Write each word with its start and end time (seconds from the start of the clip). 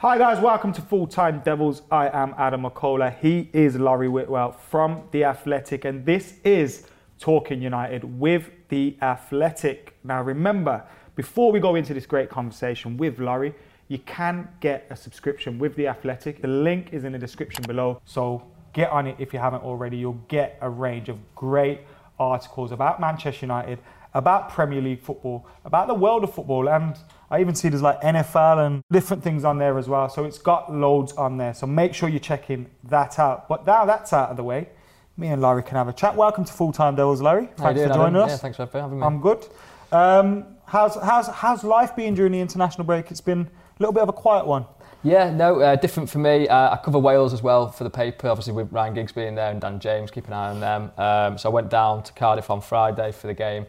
Hi 0.00 0.16
guys, 0.16 0.40
welcome 0.40 0.72
to 0.72 0.80
Full 0.80 1.06
Time 1.06 1.42
Devils. 1.44 1.82
I 1.90 2.08
am 2.08 2.34
Adam 2.38 2.62
McCullough. 2.62 3.18
He 3.18 3.50
is 3.52 3.76
Laurie 3.76 4.08
Whitwell 4.08 4.52
from 4.52 5.02
The 5.10 5.24
Athletic, 5.24 5.84
and 5.84 6.06
this 6.06 6.36
is 6.42 6.86
Talking 7.18 7.60
United 7.60 8.18
with 8.18 8.48
The 8.70 8.96
Athletic. 9.02 9.98
Now, 10.02 10.22
remember, 10.22 10.86
before 11.16 11.52
we 11.52 11.60
go 11.60 11.74
into 11.74 11.92
this 11.92 12.06
great 12.06 12.30
conversation 12.30 12.96
with 12.96 13.18
Laurie, 13.18 13.54
you 13.88 13.98
can 13.98 14.48
get 14.60 14.86
a 14.88 14.96
subscription 14.96 15.58
with 15.58 15.76
The 15.76 15.88
Athletic. 15.88 16.40
The 16.40 16.48
link 16.48 16.94
is 16.94 17.04
in 17.04 17.12
the 17.12 17.18
description 17.18 17.62
below, 17.66 18.00
so 18.06 18.42
get 18.72 18.88
on 18.88 19.06
it 19.06 19.16
if 19.18 19.34
you 19.34 19.38
haven't 19.38 19.64
already. 19.64 19.98
You'll 19.98 20.24
get 20.28 20.56
a 20.62 20.70
range 20.70 21.10
of 21.10 21.18
great 21.34 21.80
articles 22.18 22.72
about 22.72 23.02
Manchester 23.02 23.44
United, 23.44 23.80
about 24.14 24.48
Premier 24.48 24.80
League 24.80 25.02
football, 25.02 25.46
about 25.66 25.88
the 25.88 25.94
world 25.94 26.24
of 26.24 26.34
football, 26.34 26.70
and 26.70 26.96
I 27.32 27.40
even 27.40 27.54
see 27.54 27.68
there's 27.68 27.82
like 27.82 28.00
NFL 28.00 28.66
and 28.66 28.82
different 28.90 29.22
things 29.22 29.44
on 29.44 29.58
there 29.58 29.78
as 29.78 29.88
well. 29.88 30.08
So 30.08 30.24
it's 30.24 30.38
got 30.38 30.74
loads 30.74 31.12
on 31.12 31.36
there. 31.36 31.54
So 31.54 31.64
make 31.64 31.94
sure 31.94 32.08
you're 32.08 32.18
checking 32.18 32.68
that 32.84 33.20
out. 33.20 33.48
But 33.48 33.64
now 33.64 33.84
that's 33.84 34.12
out 34.12 34.30
of 34.30 34.36
the 34.36 34.42
way, 34.42 34.68
me 35.16 35.28
and 35.28 35.40
Laurie 35.40 35.62
can 35.62 35.76
have 35.76 35.86
a 35.86 35.92
chat. 35.92 36.16
Welcome 36.16 36.44
to 36.44 36.52
Full 36.52 36.72
Time 36.72 36.96
Devils, 36.96 37.20
Laurie. 37.20 37.48
Thanks 37.56 37.80
for 37.80 37.88
joining 37.88 38.16
Adam? 38.16 38.16
us. 38.16 38.30
Yeah, 38.30 38.36
thanks 38.38 38.56
for 38.56 38.66
having 38.72 38.98
me. 38.98 39.06
I'm 39.06 39.20
good. 39.20 39.46
Um, 39.92 40.44
how's, 40.66 40.96
how's, 40.96 41.28
how's 41.28 41.62
life 41.62 41.94
been 41.94 42.14
during 42.14 42.32
the 42.32 42.40
international 42.40 42.84
break? 42.84 43.12
It's 43.12 43.20
been 43.20 43.42
a 43.42 43.48
little 43.78 43.92
bit 43.92 44.02
of 44.02 44.08
a 44.08 44.12
quiet 44.12 44.44
one. 44.44 44.66
Yeah, 45.04 45.30
no, 45.30 45.60
uh, 45.60 45.76
different 45.76 46.10
for 46.10 46.18
me. 46.18 46.48
Uh, 46.48 46.74
I 46.74 46.80
cover 46.84 46.98
Wales 46.98 47.32
as 47.32 47.44
well 47.44 47.68
for 47.70 47.84
the 47.84 47.90
paper, 47.90 48.28
obviously 48.28 48.54
with 48.54 48.72
Ryan 48.72 48.92
Giggs 48.92 49.12
being 49.12 49.36
there 49.36 49.52
and 49.52 49.60
Dan 49.60 49.78
James, 49.78 50.10
keep 50.10 50.26
an 50.26 50.32
eye 50.32 50.50
on 50.50 50.60
them. 50.60 50.90
Um, 50.98 51.38
so 51.38 51.48
I 51.48 51.52
went 51.52 51.70
down 51.70 52.02
to 52.02 52.12
Cardiff 52.12 52.50
on 52.50 52.60
Friday 52.60 53.12
for 53.12 53.28
the 53.28 53.34
game 53.34 53.66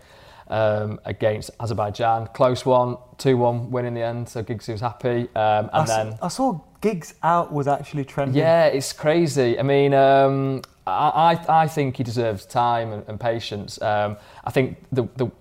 um, 0.51 1.00
against 1.06 1.50
Azerbaijan. 1.59 2.28
Close 2.34 2.66
one, 2.66 2.97
2-1 3.17 3.69
win 3.69 3.85
in 3.85 3.94
the 3.94 4.01
end, 4.01 4.29
so 4.29 4.44
Giggs 4.44 4.67
was 4.67 4.81
happy. 4.81 5.22
Um, 5.35 5.69
and 5.69 5.69
I, 5.73 5.85
then... 5.85 6.07
s- 6.09 6.19
I 6.22 6.28
saw 6.28 6.59
Giggs 6.81 7.16
out 7.23 7.51
was 7.51 7.67
actually 7.67 8.06
trending. 8.06 8.38
Yeah, 8.38 8.66
it's 8.66 8.94
crazy. 8.94 9.57
I 9.57 9.63
mean, 9.63 9.94
um, 9.94 10.62
I, 10.85 11.38
I 11.47 11.62
I 11.63 11.67
think 11.67 11.97
he 11.97 12.03
deserves 12.03 12.45
time 12.45 12.91
and, 12.91 13.03
and 13.07 13.19
patience. 13.19 13.79
Um, 13.81 14.17
I 14.44 14.51
think 14.51 14.78
the, 14.91 15.07
the 15.16 15.31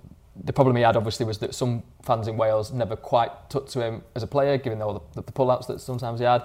the 0.45 0.53
problem 0.53 0.77
he 0.77 0.83
had 0.83 0.97
obviously 0.97 1.27
was 1.27 1.39
that 1.39 1.55
some 1.55 1.83
fans 2.03 2.29
in 2.29 2.37
Wales 2.37 2.73
never 2.73 2.97
quite 2.97 3.31
took 3.51 3.69
to 3.71 3.81
him 3.81 4.03
as 4.15 4.23
a 4.23 4.27
player, 4.27 4.57
given 4.57 4.81
all 4.81 5.07
the, 5.15 5.23
the 5.23 5.33
pull-outs 5.33 5.67
that 5.67 5.81
sometimes 5.81 6.19
he 6.21 6.25
had, 6.25 6.45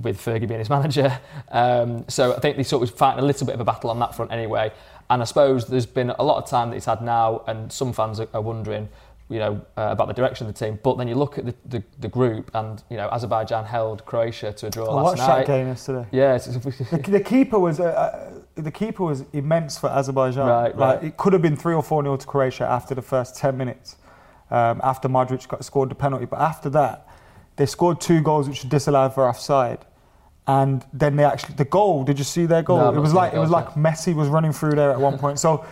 with 0.00 0.18
Fergie 0.20 0.48
being 0.48 0.58
his 0.58 0.70
manager. 0.78 1.18
Um, 1.50 2.04
so 2.08 2.34
I 2.34 2.40
think 2.40 2.56
they 2.56 2.62
sort 2.64 2.78
of 2.78 2.90
was 2.90 2.98
fighting 2.98 3.22
a 3.22 3.26
little 3.26 3.46
bit 3.46 3.54
of 3.54 3.60
a 3.60 3.64
battle 3.64 3.90
on 3.90 3.98
that 4.00 4.14
front 4.14 4.32
anyway. 4.32 4.72
And 5.10 5.22
I 5.22 5.24
suppose 5.24 5.66
there's 5.66 5.86
been 5.86 6.10
a 6.10 6.22
lot 6.22 6.42
of 6.42 6.48
time 6.48 6.68
that 6.70 6.76
he's 6.76 6.84
had 6.84 7.00
now, 7.02 7.42
and 7.46 7.72
some 7.72 7.92
fans 7.92 8.20
are, 8.20 8.28
are 8.34 8.42
wondering, 8.42 8.88
you 9.30 9.38
know, 9.38 9.60
uh, 9.76 9.88
about 9.90 10.08
the 10.08 10.14
direction 10.14 10.46
of 10.46 10.54
the 10.54 10.64
team. 10.66 10.78
But 10.82 10.98
then 10.98 11.08
you 11.08 11.14
look 11.14 11.38
at 11.38 11.46
the, 11.46 11.54
the, 11.66 11.82
the 11.98 12.08
group, 12.08 12.50
and 12.54 12.82
you 12.90 12.96
know, 12.98 13.08
Azerbaijan 13.08 13.64
held 13.64 14.04
Croatia 14.04 14.52
to 14.52 14.66
a 14.66 14.70
draw 14.70 14.86
I 14.86 14.92
last 14.92 15.04
watched 15.04 15.18
night. 15.18 15.38
that 15.38 15.46
game 15.46 15.66
yesterday. 15.68 16.06
Yeah, 16.12 16.34
it's, 16.36 16.46
The, 16.46 17.04
the 17.10 17.20
keeper 17.20 17.58
was 17.58 17.80
uh, 17.80 17.84
uh, 17.84 18.60
the 18.60 18.70
keeper 18.70 19.04
was 19.04 19.24
immense 19.32 19.78
for 19.78 19.88
Azerbaijan. 19.88 20.46
Right, 20.46 20.76
Like, 20.76 20.96
right. 21.00 21.04
It 21.08 21.16
could 21.16 21.32
have 21.32 21.42
been 21.42 21.56
three 21.56 21.74
or 21.74 21.82
four 21.82 22.02
nil 22.02 22.18
to 22.18 22.26
Croatia 22.26 22.64
after 22.66 22.94
the 22.94 23.02
first 23.02 23.36
ten 23.36 23.56
minutes, 23.56 23.96
um, 24.50 24.80
after 24.84 25.08
Modric 25.08 25.48
got 25.48 25.64
scored 25.64 25.90
the 25.90 25.94
penalty. 25.94 26.26
But 26.26 26.40
after 26.40 26.68
that, 26.70 27.06
they 27.56 27.66
scored 27.66 28.00
two 28.00 28.20
goals 28.20 28.48
which 28.48 28.62
were 28.62 28.70
disallowed 28.70 29.14
for 29.14 29.26
offside, 29.28 29.84
and 30.48 30.84
then 30.94 31.14
they 31.16 31.24
actually 31.24 31.54
the 31.54 31.66
goal. 31.66 32.02
Did 32.04 32.18
you 32.18 32.24
see 32.24 32.46
their 32.46 32.62
goal? 32.62 32.78
No, 32.78 32.88
it 32.88 32.98
was 32.98 33.14
like 33.14 33.34
it 33.34 33.38
was 33.38 33.50
like 33.50 33.74
Messi 33.74 34.14
was 34.14 34.28
running 34.28 34.52
through 34.52 34.72
there 34.72 34.90
at 34.90 34.98
one 34.98 35.18
point. 35.18 35.38
So 35.38 35.64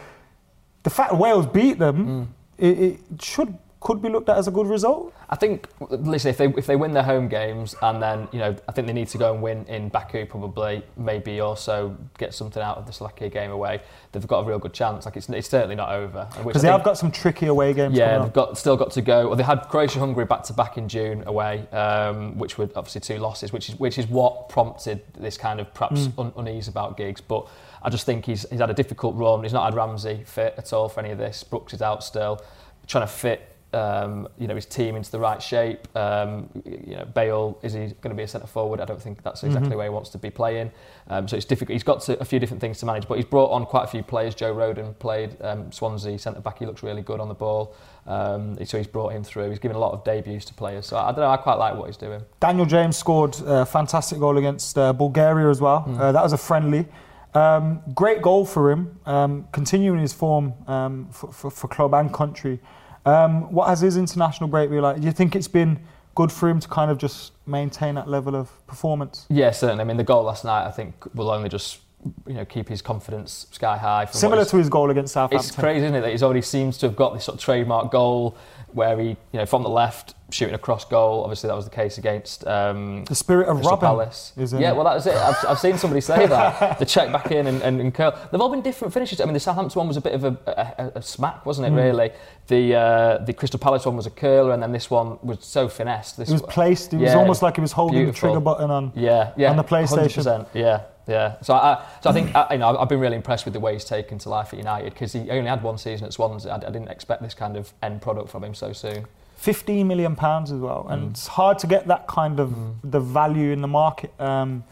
the 0.84 0.91
fact 0.91 1.14
Wales 1.14 1.47
beat 1.47 1.78
them, 1.78 2.32
it, 2.59 2.78
it 2.78 3.22
should 3.22 3.56
could 3.86 4.02
be 4.02 4.08
looked 4.08 4.28
at 4.28 4.36
as 4.36 4.48
a 4.48 4.50
good 4.50 4.66
result. 4.66 5.14
I 5.30 5.36
think, 5.36 5.69
listen, 5.91 6.28
if 6.30 6.38
they 6.38 6.47
if 6.62 6.66
they 6.66 6.74
win 6.74 6.92
their 6.92 7.04
home 7.04 7.28
games 7.28 7.76
and 7.82 8.02
then 8.02 8.26
you 8.32 8.41
know, 8.41 8.52
I 8.69 8.72
think 8.72 8.88
they 8.88 8.92
need 8.92 9.06
to 9.08 9.19
go 9.19 9.32
and 9.32 9.41
win 9.41 9.64
in 9.69 9.91
Baku 9.91 10.26
probably, 10.26 10.82
maybe 10.97 11.38
also 11.38 11.97
get 12.19 12.34
something 12.34 12.60
out 12.60 12.78
of 12.78 12.86
the 12.86 12.92
Slovakia 12.92 13.28
game 13.28 13.52
away. 13.52 13.80
They've 14.10 14.26
got 14.26 14.41
a 14.41 14.44
real 14.48 14.58
good 14.58 14.72
chance. 14.72 15.04
Like 15.06 15.16
it's, 15.16 15.28
it's 15.28 15.48
certainly 15.48 15.76
not 15.76 15.91
over. 15.92 16.26
Because 16.30 16.62
they 16.62 16.69
think- 16.69 16.72
have 16.78 16.82
got 16.82 16.98
some 16.98 17.12
tricky 17.12 17.47
away 17.47 17.72
games. 17.74 17.97
yeah, 17.97 18.19
they've 18.19 18.32
got 18.32 18.58
still 18.58 18.76
got 18.76 18.91
to 18.91 19.02
go. 19.02 19.28
Well, 19.28 19.36
they 19.36 19.44
had 19.44 19.60
Croatia 19.69 20.00
Hungary 20.00 20.24
back 20.24 20.42
to 20.44 20.53
back 20.53 20.76
in 20.78 20.88
June 20.88 21.22
away, 21.26 21.68
um, 21.70 22.36
which 22.38 22.58
were 22.58 22.68
obviously 22.74 23.03
two 23.03 23.18
losses, 23.18 23.53
which 23.53 23.68
is 23.68 23.78
which 23.78 23.98
is 23.98 24.08
what 24.08 24.48
prompted 24.48 25.00
this 25.16 25.38
kind 25.38 25.60
of 25.60 25.72
perhaps 25.74 26.08
Mm. 26.08 26.18
un- 26.18 26.32
unease 26.38 26.66
about 26.66 26.97
Giggs. 26.97 27.20
But 27.20 27.47
I 27.84 27.88
just 27.91 28.04
think 28.04 28.24
he's 28.26 28.44
he's 28.50 28.58
had 28.58 28.70
a 28.70 28.74
difficult 28.82 29.14
run. 29.14 29.44
He's 29.44 29.53
not 29.53 29.64
had 29.64 29.74
Ramsey 29.76 30.22
fit 30.24 30.54
at 30.58 30.72
all 30.72 30.88
for 30.88 30.98
any 31.00 31.10
of 31.12 31.18
this. 31.18 31.44
Brooks 31.44 31.72
is 31.72 31.82
out 31.82 32.03
still, 32.03 32.41
trying 32.88 33.06
to 33.06 33.12
fit. 33.12 33.53
Um, 33.76 34.28
you 34.38 34.47
know 34.48 34.54
his 34.54 34.66
team 34.66 34.97
into 34.97 35.10
the 35.10 35.19
right 35.19 35.41
shape. 35.42 35.82
Um, 35.97 36.48
you 36.64 36.97
know 36.97 37.04
Bale 37.04 37.59
is 37.62 37.72
he 37.75 37.81
going 38.03 38.10
to 38.10 38.14
be 38.14 38.22
a 38.22 38.28
centre 38.28 38.47
forward? 38.47 38.81
I 38.81 38.87
don't 38.91 39.03
think 39.06 39.22
that's 39.22 39.42
exactly 39.44 39.72
Mhm. 39.72 39.76
where 39.76 39.87
he 39.91 39.94
wants 39.98 40.10
to 40.10 40.19
be 40.19 40.31
playing. 40.31 40.70
Um, 41.09 41.28
so 41.28 41.36
it's 41.36 41.45
difficult. 41.45 41.74
He's 41.74 41.83
got 41.92 42.00
to, 42.06 42.18
a 42.21 42.24
few 42.24 42.39
different 42.42 42.60
things 42.60 42.78
to 42.80 42.86
manage, 42.86 43.06
but 43.09 43.16
he's 43.18 43.30
brought 43.36 43.50
on 43.56 43.66
quite 43.66 43.84
a 43.84 43.91
few 43.95 44.03
players. 44.03 44.34
Joe 44.34 44.54
Rodon 44.54 44.98
played 44.98 45.30
um, 45.42 45.71
Swansea 45.72 46.18
centre 46.18 46.41
back. 46.41 46.59
He 46.59 46.66
looks 46.66 46.83
really 46.83 47.03
good 47.03 47.21
on 47.21 47.28
the 47.28 47.34
ball. 47.47 47.74
Um, 48.06 48.56
so 48.65 48.78
he's 48.78 48.86
brought 48.86 49.12
him 49.12 49.22
through. 49.24 49.50
He's 49.50 49.59
given 49.59 49.77
a 49.77 49.80
lot 49.86 49.92
of 49.92 50.04
debuts 50.04 50.45
to 50.47 50.54
players. 50.54 50.86
So 50.86 50.97
I 50.97 51.06
don't 51.12 51.21
know. 51.24 51.30
I 51.30 51.36
quite 51.36 51.59
like 51.65 51.74
what 51.78 51.86
he's 51.86 51.97
doing. 51.97 52.22
Daniel 52.41 52.66
James 52.66 52.97
scored 52.97 53.36
a 53.45 53.66
fantastic 53.66 54.18
goal 54.21 54.39
against 54.39 54.78
uh, 54.78 54.92
Bulgaria 54.92 55.48
as 55.50 55.60
well. 55.60 55.80
Mm. 55.86 55.98
Uh, 56.00 56.12
that 56.12 56.22
was 56.22 56.33
a 56.33 56.39
friendly. 56.39 56.86
Um, 57.34 57.83
great 57.95 58.22
goal 58.22 58.47
for 58.47 58.71
him, 58.71 58.98
um, 59.04 59.47
continuing 59.53 59.98
his 59.98 60.15
form 60.15 60.54
um, 60.66 61.09
for, 61.10 61.30
for, 61.33 61.50
for 61.50 61.68
club 61.68 61.92
and 61.95 62.10
country. 62.12 62.59
Um, 63.06 63.53
what 63.53 63.68
has 63.68 63.80
his 63.80 63.97
international 63.97 64.48
break 64.48 64.68
been 64.68 64.82
like? 64.82 65.00
Do 65.00 65.06
you 65.06 65.12
think 65.12 65.36
it's 65.36 65.48
been 65.48 65.78
good 66.14 66.32
for 66.32 66.48
him 66.48 66.58
to 66.60 66.68
kind 66.68 66.91
of 66.91 66.98
just 66.98 67.32
maintain 67.47 67.94
that 67.94 68.08
level 68.08 68.34
of 68.34 68.50
performance? 68.66 69.26
Yeah, 69.28 69.53
certainly. 69.53 69.82
I 69.82 69.84
mean, 69.84 69.97
the 69.97 70.04
goal 70.04 70.24
last 70.24 70.44
night 70.44 70.66
I 70.66 70.70
think 70.72 70.94
will 71.14 71.30
only 71.30 71.48
just 71.48 71.78
you 72.26 72.34
know 72.34 72.44
keep 72.44 72.68
his 72.68 72.82
confidence 72.82 73.47
sky 73.50 73.76
high. 73.76 74.06
Similar 74.06 74.44
to 74.44 74.56
his 74.56 74.68
goal 74.68 74.91
against 74.91 75.14
Southampton. 75.14 75.38
It's 75.47 75.56
crazy, 75.56 75.84
isn't 75.84 75.94
it, 75.94 76.00
that 76.00 76.10
he's 76.10 76.22
already 76.22 76.42
seems 76.42 76.78
to 76.78 76.86
have 76.86 76.97
got 76.97 77.14
this 77.14 77.24
sort 77.24 77.38
of 77.38 77.44
trademark 77.44 77.91
goal 77.91 78.36
where 78.76 78.98
he, 78.98 79.08
you 79.08 79.16
know, 79.32 79.47
from 79.47 79.62
the 79.62 79.70
left, 79.70 80.14
shooting 80.30 80.54
across 80.54 80.84
goal. 80.84 81.22
Obviously, 81.22 81.48
that 81.48 81.56
was 81.56 81.64
the 81.64 81.70
case 81.70 81.97
against 81.97 82.47
um, 82.47 83.04
the 83.06 83.14
spirit 83.14 83.48
of 83.48 83.56
Crystal 83.56 83.72
Robin. 83.72 83.86
Palace. 83.86 84.32
Yeah, 84.36 84.72
well, 84.72 84.84
that 84.84 84.94
was 84.94 85.06
it. 85.06 85.14
I've, 85.14 85.36
I've 85.48 85.58
seen 85.58 85.78
somebody 85.78 86.03
say 86.03 86.26
that. 86.26 86.78
the 86.78 86.84
check 86.84 87.10
back 87.10 87.30
in 87.30 87.47
and, 87.47 87.62
and, 87.62 87.80
and 87.80 87.94
curl. 87.94 88.12
They've 88.30 88.41
all 88.41 88.50
been 88.50 88.60
different 88.60 88.92
finishes. 88.92 89.20
I 89.20 89.24
mean, 89.24 89.34
the 89.34 89.41
Southampton 89.41 89.78
one 89.78 89.88
was 89.88 89.97
a 89.97 90.00
bit 90.02 90.12
of 90.14 90.24
a, 90.24 90.92
a, 90.94 90.98
a 90.98 91.02
smack, 91.02 91.47
wasn't 91.47 91.68
it? 91.68 91.70
Mm. 91.70 91.76
Really. 91.76 92.10
The 92.48 92.74
uh, 92.74 93.18
the 93.24 93.32
Crystal 93.32 93.59
Palace 93.59 93.86
one 93.86 93.97
was 93.97 94.06
a 94.06 94.10
curler, 94.10 94.52
and 94.52 94.62
then 94.62 94.72
this 94.72 94.91
one 94.91 95.18
was 95.22 95.44
so 95.44 95.68
finessed. 95.68 96.18
This 96.18 96.28
It 96.28 96.32
was 96.32 96.42
placed. 96.42 96.92
It 96.92 96.98
was 96.98 97.14
almost 97.14 97.42
like 97.42 97.56
he 97.56 97.62
was 97.62 97.72
holding 97.72 98.04
beautiful. 98.04 98.28
the 98.28 98.32
trigger 98.32 98.41
button 98.41 98.70
on. 98.70 98.92
Yeah, 98.94 99.32
yeah, 99.36 99.50
on 99.50 99.56
the 99.56 99.64
PlayStation. 99.64 100.22
100%, 100.24 100.48
Yeah, 100.52 100.82
yeah. 101.06 101.36
So 101.42 101.54
I, 101.54 101.84
so 102.03 102.10
I 102.10 102.12
think 102.12 102.34
I, 102.34 102.53
you 102.53 102.58
know 102.58 102.76
I've 102.76 102.88
been 102.88 103.00
really 103.00 103.16
impressed 103.16 103.44
with 103.44 103.54
the 103.54 103.60
way 103.60 103.72
he's 103.74 103.84
taken 103.84 104.18
to 104.18 104.28
life 104.28 104.53
at 104.53 104.58
United 104.58 104.92
because 104.92 105.12
he 105.12 105.30
only 105.30 105.48
had 105.48 105.62
one 105.62 105.78
season 105.78 106.06
at 106.06 106.12
Swansea. 106.12 106.50
I, 106.53 106.56
I 106.56 106.70
didn't 106.70 106.88
expect 106.88 107.22
this 107.22 107.34
kind 107.34 107.56
of 107.56 107.72
end 107.82 108.03
product 108.03 108.28
from 108.28 108.44
him 108.44 108.54
so 108.54 108.72
soon. 108.72 109.06
15 109.36 109.86
million 109.86 110.16
pounds 110.16 110.50
as 110.50 110.58
well, 110.60 110.84
Mm. 110.88 110.92
and 110.92 111.10
it's 111.10 111.26
hard 111.26 111.58
to 111.60 111.66
get 111.66 111.86
that 111.88 112.06
kind 112.06 112.41
of 112.41 112.54
the 112.82 113.00
value 113.00 113.53
in 113.53 113.60
the 113.60 113.68
market. 113.68 114.10
Um, 114.20 114.64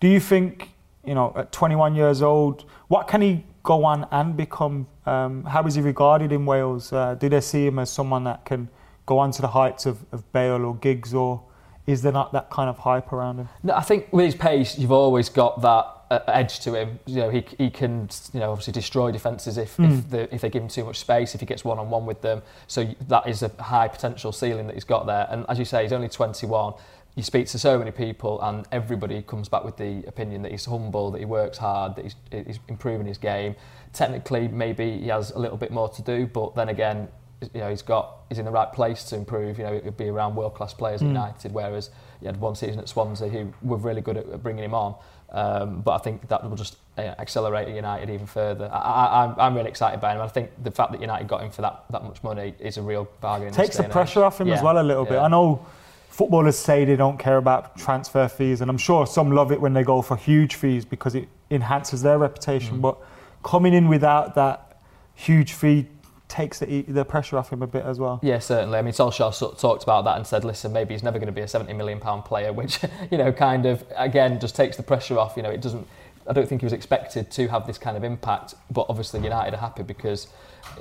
do 0.00 0.08
you 0.08 0.20
think, 0.20 0.70
you 1.04 1.14
know, 1.14 1.32
at 1.36 1.52
21 1.52 1.94
years 1.94 2.20
old, 2.22 2.64
what 2.88 3.06
can 3.08 3.20
he 3.22 3.44
go 3.62 3.84
on 3.84 4.06
and 4.10 4.36
become? 4.36 4.86
Um, 5.06 5.44
how 5.44 5.64
is 5.66 5.74
he 5.76 5.80
regarded 5.82 6.32
in 6.32 6.44
Wales? 6.46 6.92
Uh, 6.92 7.14
do 7.14 7.28
they 7.28 7.40
see 7.40 7.66
him 7.66 7.78
as 7.78 7.90
someone 7.90 8.24
that 8.24 8.44
can 8.44 8.68
go 9.06 9.18
on 9.18 9.30
to 9.30 9.40
the 9.40 9.48
heights 9.48 9.86
of, 9.86 10.04
of 10.12 10.30
Bale 10.32 10.64
or 10.64 10.74
Giggs, 10.76 11.14
or 11.14 11.40
is 11.88 12.02
there 12.02 12.12
not 12.12 12.32
that 12.32 12.50
kind 12.50 12.68
of 12.70 12.78
hype 12.78 13.12
around 13.12 13.38
him? 13.38 13.48
No, 13.62 13.74
I 13.74 13.82
think 13.82 14.12
with 14.12 14.26
his 14.26 14.34
pace, 14.34 14.78
you've 14.78 14.92
always 14.92 15.28
got 15.28 15.62
that 15.62 15.86
uh, 16.10 16.20
edge 16.28 16.60
to 16.60 16.74
him. 16.74 16.98
You 17.06 17.16
know, 17.16 17.30
he, 17.30 17.44
he 17.56 17.70
can 17.70 18.08
you 18.32 18.40
know 18.40 18.50
obviously 18.52 18.72
destroy 18.74 19.10
defences 19.10 19.56
if 19.58 19.76
Mm. 19.78 19.98
if, 19.98 20.10
the, 20.10 20.34
if 20.34 20.40
they 20.42 20.50
give 20.50 20.62
him 20.62 20.68
too 20.68 20.84
much 20.84 20.98
space, 20.98 21.34
if 21.34 21.40
he 21.40 21.46
gets 21.46 21.64
one 21.64 21.78
on 21.78 21.88
one 21.90 22.04
with 22.06 22.20
them. 22.20 22.42
So 22.66 22.84
that 23.08 23.26
is 23.26 23.42
a 23.42 23.50
high 23.60 23.88
potential 23.88 24.32
ceiling 24.32 24.66
that 24.68 24.74
he's 24.74 24.84
got 24.84 25.06
there. 25.06 25.26
And 25.30 25.44
as 25.48 25.58
you 25.58 25.64
say, 25.64 25.82
he's 25.82 25.92
only 25.92 26.08
21. 26.08 26.74
You 27.16 27.22
speak 27.24 27.46
to 27.48 27.58
so 27.58 27.78
many 27.78 27.90
people, 27.90 28.40
and 28.42 28.64
everybody 28.70 29.22
comes 29.22 29.48
back 29.48 29.64
with 29.64 29.76
the 29.76 30.04
opinion 30.06 30.42
that 30.42 30.52
he's 30.52 30.66
humble, 30.66 31.10
that 31.10 31.18
he 31.18 31.24
works 31.24 31.58
hard, 31.58 31.96
that 31.96 32.04
he's, 32.04 32.14
he's 32.30 32.60
improving 32.68 33.06
his 33.06 33.18
game. 33.18 33.56
Technically, 33.92 34.46
maybe 34.46 34.98
he 34.98 35.08
has 35.08 35.32
a 35.32 35.38
little 35.38 35.56
bit 35.56 35.72
more 35.72 35.88
to 35.88 36.02
do, 36.02 36.26
but 36.28 36.54
then 36.54 36.68
again, 36.68 37.08
you 37.40 37.60
know, 37.60 37.70
he's 37.70 37.82
got 37.82 38.16
he's 38.28 38.38
in 38.38 38.44
the 38.44 38.50
right 38.50 38.72
place 38.72 39.04
to 39.04 39.16
improve. 39.16 39.58
You 39.58 39.64
know, 39.64 39.74
it'd 39.74 39.96
be 39.96 40.08
around 40.08 40.34
world 40.34 40.54
class 40.54 40.74
players 40.74 41.02
at 41.02 41.06
Mm. 41.06 41.12
United, 41.12 41.52
whereas 41.52 41.90
he 42.20 42.26
had 42.26 42.40
one 42.40 42.54
season 42.54 42.80
at 42.80 42.88
Swansea 42.88 43.28
who 43.28 43.52
were 43.62 43.76
really 43.76 44.00
good 44.00 44.16
at 44.16 44.42
bringing 44.42 44.64
him 44.64 44.74
on. 44.74 44.94
Um, 45.30 45.82
but 45.82 45.92
I 45.92 45.98
think 45.98 46.28
that 46.28 46.48
will 46.48 46.56
just 46.56 46.78
uh, 46.96 47.02
accelerate 47.18 47.68
United 47.68 48.08
even 48.08 48.26
further. 48.26 48.70
I, 48.72 49.34
I'm 49.38 49.54
really 49.54 49.68
excited 49.68 50.00
by 50.00 50.14
him. 50.14 50.22
I 50.22 50.28
think 50.28 50.50
the 50.62 50.70
fact 50.70 50.92
that 50.92 51.00
United 51.00 51.28
got 51.28 51.42
him 51.42 51.50
for 51.50 51.62
that, 51.62 51.84
that 51.90 52.02
much 52.02 52.22
money 52.22 52.54
is 52.58 52.78
a 52.78 52.82
real 52.82 53.08
bargain. 53.20 53.48
in 53.48 53.54
Takes 53.54 53.76
the 53.76 53.84
pressure 53.84 54.24
off 54.24 54.40
him 54.40 54.50
as 54.50 54.62
well 54.62 54.80
a 54.80 54.82
little 54.82 55.04
bit. 55.04 55.18
I 55.18 55.28
know 55.28 55.64
footballers 56.08 56.56
say 56.56 56.84
they 56.84 56.96
don't 56.96 57.18
care 57.18 57.36
about 57.36 57.76
transfer 57.76 58.26
fees, 58.26 58.62
and 58.62 58.70
I'm 58.70 58.78
sure 58.78 59.06
some 59.06 59.30
love 59.30 59.52
it 59.52 59.60
when 59.60 59.74
they 59.74 59.84
go 59.84 60.02
for 60.02 60.16
huge 60.16 60.54
fees 60.56 60.84
because 60.84 61.14
it 61.14 61.28
enhances 61.50 62.02
their 62.02 62.18
reputation. 62.18 62.78
Mm. 62.78 62.82
But 62.82 62.98
coming 63.42 63.74
in 63.74 63.86
without 63.86 64.34
that 64.34 64.80
huge 65.14 65.52
fee 65.52 65.86
takes 66.28 66.58
the, 66.58 66.82
the 66.82 67.04
pressure 67.04 67.38
off 67.38 67.52
him 67.52 67.62
a 67.62 67.66
bit 67.66 67.84
as 67.84 67.98
well. 67.98 68.20
Yeah, 68.22 68.38
certainly. 68.38 68.78
I 68.78 68.82
mean, 68.82 68.92
Solskjaer 68.92 69.58
talked 69.58 69.82
about 69.82 70.04
that 70.04 70.16
and 70.16 70.26
said, 70.26 70.44
listen, 70.44 70.72
maybe 70.72 70.94
he's 70.94 71.02
never 71.02 71.18
going 71.18 71.26
to 71.26 71.32
be 71.32 71.40
a 71.40 71.48
70 71.48 71.72
million 71.72 71.98
pound 71.98 72.24
player, 72.24 72.52
which, 72.58 72.80
you 73.10 73.18
know, 73.18 73.32
kind 73.32 73.66
of, 73.66 73.84
again, 73.96 74.38
just 74.38 74.54
takes 74.54 74.76
the 74.76 74.82
pressure 74.82 75.18
off. 75.18 75.36
You 75.36 75.42
know, 75.42 75.50
it 75.50 75.62
doesn't, 75.62 75.86
I 76.28 76.32
don't 76.34 76.46
think 76.46 76.60
he 76.60 76.66
was 76.66 76.74
expected 76.74 77.30
to 77.32 77.48
have 77.48 77.66
this 77.66 77.78
kind 77.78 77.96
of 77.96 78.04
impact, 78.04 78.54
but 78.70 78.86
obviously 78.90 79.20
United 79.20 79.54
are 79.54 79.60
happy 79.60 79.82
because 79.82 80.28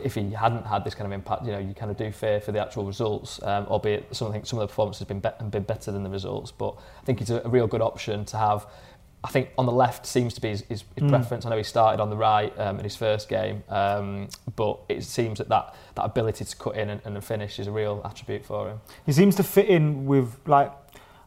if 0.04 0.16
he 0.16 0.32
hadn't 0.32 0.66
had 0.66 0.84
this 0.84 0.94
kind 0.94 1.06
of 1.06 1.14
impact, 1.14 1.46
you 1.46 1.54
know, 1.54 1.60
you 1.60 1.74
kind 1.74 1.90
of 1.90 1.96
do 1.96 2.12
fear 2.12 2.42
for 2.42 2.52
the 2.52 2.60
actual 2.60 2.84
results, 2.84 3.42
um, 3.44 3.66
albeit 3.68 4.14
some, 4.14 4.32
think 4.34 4.46
some 4.46 4.60
of 4.60 4.64
the 4.64 4.68
performance 4.68 5.00
has 5.00 5.08
been, 5.08 5.22
be- 5.22 5.30
been 5.50 5.64
better 5.64 5.92
than 5.92 6.04
the 6.04 6.10
results, 6.10 6.52
but 6.52 6.76
I 7.02 7.06
think 7.06 7.20
he's 7.20 7.30
a, 7.30 7.42
a 7.46 7.50
real 7.50 7.68
good 7.68 7.82
option 7.82 8.26
to 8.26 8.38
have. 8.38 8.68
I 9.24 9.30
think 9.30 9.50
on 9.58 9.66
the 9.66 9.72
left 9.72 10.06
seems 10.06 10.34
to 10.36 10.42
be 10.42 10.50
his, 10.50 10.62
his, 10.70 10.84
his 10.96 11.04
Mm. 11.04 11.10
preference. 11.10 11.46
I 11.46 11.50
know 11.50 11.58
he 11.58 11.64
started 11.64 12.02
on 12.02 12.10
the 12.10 12.16
right 12.18 12.58
um, 12.60 12.78
in 12.78 12.84
his 12.84 12.96
first 12.96 13.28
game, 13.28 13.64
um, 13.68 14.30
but 14.56 14.80
it 14.88 15.04
seems 15.04 15.40
that 15.40 15.50
that, 15.50 15.76
that 15.96 16.04
ability 16.06 16.46
to 16.46 16.56
cut 16.56 16.76
in 16.78 16.90
and, 16.90 17.02
and 17.04 17.22
finish 17.24 17.60
is 17.60 17.68
a 17.68 17.72
real 17.72 18.02
attribute 18.06 18.46
for 18.46 18.70
him. 18.70 18.80
He 19.06 19.12
seems 19.12 19.36
to 19.36 19.44
fit 19.44 19.68
in 19.68 20.06
with 20.06 20.38
like 20.46 20.72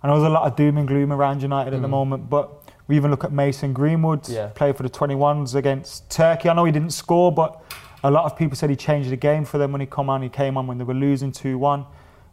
I 0.02 0.06
know 0.06 0.14
there's 0.18 0.30
a 0.30 0.32
lot 0.32 0.44
of 0.46 0.56
doom 0.56 0.78
and 0.78 0.88
gloom 0.88 1.12
around 1.12 1.42
United 1.42 1.74
at 1.74 1.82
the 1.82 1.88
Mm. 1.88 1.90
moment, 1.90 2.30
but 2.30 2.50
we 2.86 2.96
even 2.96 3.10
look 3.10 3.22
at 3.24 3.32
Mason 3.32 3.72
Greenwood, 3.74 4.26
Yeah. 4.28 4.46
played 4.54 4.76
for 4.76 4.82
the 4.82 4.88
21s 4.88 5.54
against 5.54 6.08
Turkey. 6.10 6.48
I 6.48 6.54
know 6.54 6.64
he 6.64 6.72
didn't 6.72 6.92
score, 6.94 7.30
but 7.30 7.60
a 8.02 8.10
lot 8.10 8.24
of 8.24 8.34
people 8.34 8.56
said 8.56 8.70
he 8.70 8.76
changed 8.76 9.10
the 9.10 9.16
game 9.16 9.44
for 9.44 9.58
them 9.58 9.72
when 9.72 9.80
he 9.82 9.86
come 9.86 10.08
on. 10.08 10.22
He 10.22 10.30
came 10.30 10.56
on 10.56 10.66
when 10.66 10.78
they 10.78 10.84
were 10.84 10.94
losing 10.94 11.32
2-1. 11.32 11.84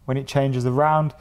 When 0.05 0.15
it 0.15 0.27
changes 0.27 0.65
around, 0.65 1.13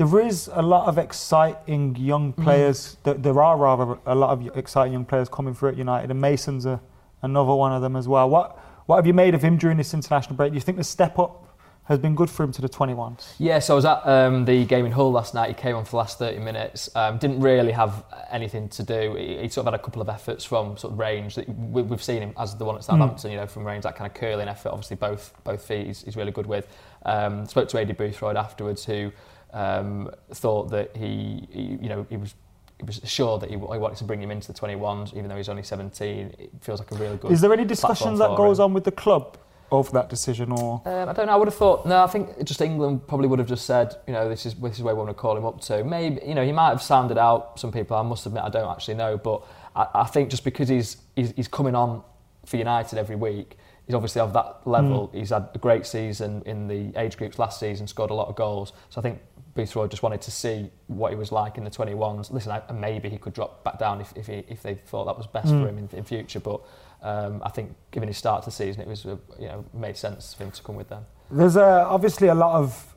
there 0.00 0.20
is 0.20 0.48
a 0.54 0.62
lot 0.62 0.88
of 0.88 0.96
exciting 0.96 1.94
young 1.96 2.32
Mm. 2.32 2.42
players. 2.44 2.96
There, 3.04 3.14
there 3.14 3.42
are 3.42 3.56
rather 3.56 3.98
a 4.06 4.14
lot 4.14 4.30
of 4.30 4.56
exciting 4.56 4.94
young 4.94 5.04
players 5.04 5.28
coming 5.28 5.52
through 5.54 5.70
at 5.70 5.76
United, 5.76 6.10
and 6.10 6.20
Mason's 6.20 6.64
a, 6.64 6.80
another 7.22 7.54
one 7.54 7.72
of 7.72 7.82
them 7.82 7.96
as 7.96 8.08
well. 8.08 8.28
What 8.30 8.58
what 8.86 8.96
have 8.96 9.06
you 9.06 9.14
made 9.14 9.34
of 9.34 9.42
him 9.42 9.56
during 9.58 9.76
this 9.76 9.92
international 9.94 10.36
break? 10.36 10.52
Do 10.52 10.56
you 10.56 10.60
think 10.62 10.78
the 10.78 10.84
step 10.84 11.18
up 11.18 11.46
has 11.84 11.98
been 11.98 12.14
good 12.14 12.30
for 12.30 12.44
him 12.44 12.52
to 12.52 12.62
the 12.62 12.68
21s? 12.68 13.34
Yeah, 13.38 13.58
so 13.60 13.74
I 13.74 13.76
was 13.76 13.84
at 13.84 14.06
um, 14.06 14.44
the 14.46 14.64
game 14.64 14.86
in 14.86 14.92
Hull 14.92 15.12
last 15.12 15.34
night. 15.34 15.48
He 15.48 15.54
came 15.54 15.76
on 15.76 15.84
for 15.84 15.92
the 15.92 15.96
last 15.98 16.18
30 16.18 16.38
minutes. 16.38 16.88
Um, 16.96 17.18
didn't 17.18 17.40
really 17.40 17.72
have 17.72 18.04
anything 18.30 18.68
to 18.70 18.82
do. 18.82 19.14
He, 19.16 19.38
he 19.42 19.48
sort 19.48 19.66
of 19.66 19.72
had 19.72 19.80
a 19.80 19.82
couple 19.84 20.00
of 20.02 20.08
efforts 20.08 20.44
from 20.44 20.76
sort 20.76 20.92
of 20.94 20.98
range 20.98 21.34
that 21.36 21.46
we, 21.48 21.82
we've 21.82 22.02
seen 22.02 22.22
him 22.22 22.32
as 22.38 22.56
the 22.56 22.64
one 22.64 22.76
at 22.76 22.84
Southampton. 22.84 23.30
You 23.32 23.36
know, 23.36 23.46
from 23.46 23.64
range 23.64 23.82
that 23.84 23.96
kind 23.96 24.10
of 24.10 24.14
curling 24.14 24.48
effort. 24.48 24.70
Obviously, 24.70 24.96
both 24.96 25.34
both 25.44 25.62
feet 25.64 25.86
he's, 25.86 26.02
he's 26.02 26.16
really 26.16 26.32
good 26.32 26.46
with. 26.46 26.66
Um, 27.04 27.44
spoke 27.46 27.68
to 27.70 27.76
Aidy 27.76 27.94
Boothroyd 27.96 28.36
afterwards, 28.36 28.84
who 28.84 29.12
um, 29.52 30.10
thought 30.32 30.70
that 30.70 30.96
he, 30.96 31.48
he, 31.50 31.62
you 31.82 31.88
know, 31.88 32.06
he 32.08 32.16
was. 32.16 32.34
He 32.78 32.86
was 32.86 32.98
sure 33.04 33.38
that 33.38 33.50
he, 33.50 33.56
he 33.56 33.58
wanted 33.58 33.98
to 33.98 34.04
bring 34.04 34.22
him 34.22 34.30
into 34.30 34.50
the 34.50 34.58
21s, 34.58 35.14
even 35.14 35.28
though 35.28 35.36
he's 35.36 35.50
only 35.50 35.62
17. 35.62 36.34
It 36.38 36.50
feels 36.62 36.80
like 36.80 36.90
a 36.92 36.94
really 36.94 37.18
good. 37.18 37.30
Is 37.30 37.42
there 37.42 37.52
any 37.52 37.66
discussion 37.66 38.14
that 38.14 38.34
goes 38.38 38.58
him. 38.58 38.64
on 38.64 38.72
with 38.72 38.84
the 38.84 38.90
club 38.90 39.36
over 39.70 39.92
that 39.92 40.08
decision, 40.08 40.52
or 40.52 40.82
Um, 40.84 41.08
I 41.08 41.12
don't 41.12 41.26
know. 41.26 41.32
I 41.32 41.36
would 41.36 41.48
have 41.48 41.54
thought. 41.54 41.86
No, 41.86 42.02
I 42.02 42.06
think 42.06 42.42
just 42.44 42.60
England 42.60 43.06
probably 43.06 43.28
would 43.28 43.38
have 43.38 43.48
just 43.48 43.66
said, 43.66 43.96
you 44.06 44.12
know, 44.12 44.28
this 44.28 44.46
is 44.46 44.54
this 44.54 44.76
is 44.76 44.82
where 44.82 44.94
we 44.94 44.98
want 44.98 45.10
to 45.10 45.14
call 45.14 45.36
him 45.36 45.44
up 45.44 45.60
to. 45.62 45.84
Maybe 45.84 46.20
you 46.26 46.34
know 46.34 46.44
he 46.44 46.52
might 46.52 46.70
have 46.70 46.82
sounded 46.82 47.18
out 47.18 47.58
some 47.58 47.70
people. 47.70 47.96
I 47.96 48.02
must 48.02 48.26
admit 48.26 48.42
I 48.42 48.48
don't 48.48 48.70
actually 48.70 48.94
know, 48.94 49.16
but 49.16 49.42
I, 49.76 49.86
I 49.94 50.04
think 50.04 50.30
just 50.30 50.44
because 50.44 50.68
he's, 50.68 50.96
he's 51.14 51.32
he's 51.32 51.48
coming 51.48 51.74
on 51.74 52.02
for 52.46 52.56
United 52.56 52.98
every 52.98 53.16
week, 53.16 53.58
he's 53.86 53.94
obviously 53.94 54.20
of 54.20 54.32
that 54.32 54.66
level. 54.66 55.10
He's 55.12 55.30
had 55.30 55.48
a 55.54 55.58
great 55.58 55.86
season 55.86 56.42
in 56.46 56.66
the 56.66 56.92
age 56.98 57.16
groups 57.16 57.38
last 57.38 57.60
season, 57.60 57.86
scored 57.86 58.10
a 58.10 58.14
lot 58.14 58.28
of 58.28 58.36
goals. 58.36 58.72
So 58.88 59.00
I 59.00 59.02
think 59.02 59.20
Boothroyd 59.54 59.90
just 59.90 60.02
wanted 60.02 60.20
to 60.22 60.30
see 60.30 60.70
what 60.86 61.10
he 61.12 61.16
was 61.18 61.32
like 61.32 61.58
in 61.58 61.64
the 61.64 61.70
21s. 61.70 62.30
Listen, 62.30 62.52
I, 62.52 62.72
maybe 62.72 63.08
he 63.08 63.18
could 63.18 63.32
drop 63.32 63.64
back 63.64 63.78
down 63.78 64.00
if 64.00 64.12
if, 64.16 64.26
he, 64.28 64.44
if 64.48 64.62
they 64.62 64.74
thought 64.74 65.06
that 65.06 65.16
was 65.18 65.26
best 65.26 65.48
Mm. 65.48 65.62
for 65.62 65.68
him 65.68 65.78
in, 65.78 65.88
in 65.98 66.04
future, 66.04 66.40
but. 66.40 66.60
Um, 67.02 67.40
I 67.42 67.48
think, 67.48 67.74
given 67.92 68.08
his 68.08 68.18
start 68.18 68.42
to 68.42 68.50
the 68.50 68.52
season, 68.54 68.82
it 68.82 68.86
was 68.86 69.06
uh, 69.06 69.16
you 69.38 69.48
know 69.48 69.64
made 69.72 69.96
sense 69.96 70.34
for 70.34 70.44
him 70.44 70.50
to 70.50 70.62
come 70.62 70.76
with 70.76 70.90
them. 70.90 71.06
there's 71.30 71.56
uh, 71.56 71.86
obviously 71.88 72.28
a 72.28 72.34
lot 72.34 72.56
of 72.60 72.94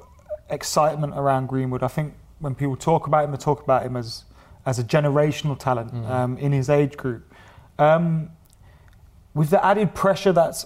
excitement 0.49 1.13
around 1.15 1.47
Greenwood. 1.47 1.83
I 1.83 1.87
think 1.87 2.13
when 2.39 2.53
people 2.53 2.75
talk 2.75 3.07
about 3.07 3.23
him, 3.23 3.31
they 3.31 3.37
talk 3.37 3.63
about 3.63 3.83
him 3.83 3.95
as 3.95 4.25
as 4.65 4.77
a 4.77 4.83
generational 4.83 5.57
talent 5.57 5.93
Mhm. 5.93 6.09
um, 6.09 6.37
in 6.37 6.51
his 6.51 6.69
age 6.69 6.97
group. 6.97 7.33
Um, 7.79 8.31
with 9.33 9.49
the 9.51 9.65
added 9.65 9.95
pressure 9.95 10.33
that's 10.33 10.65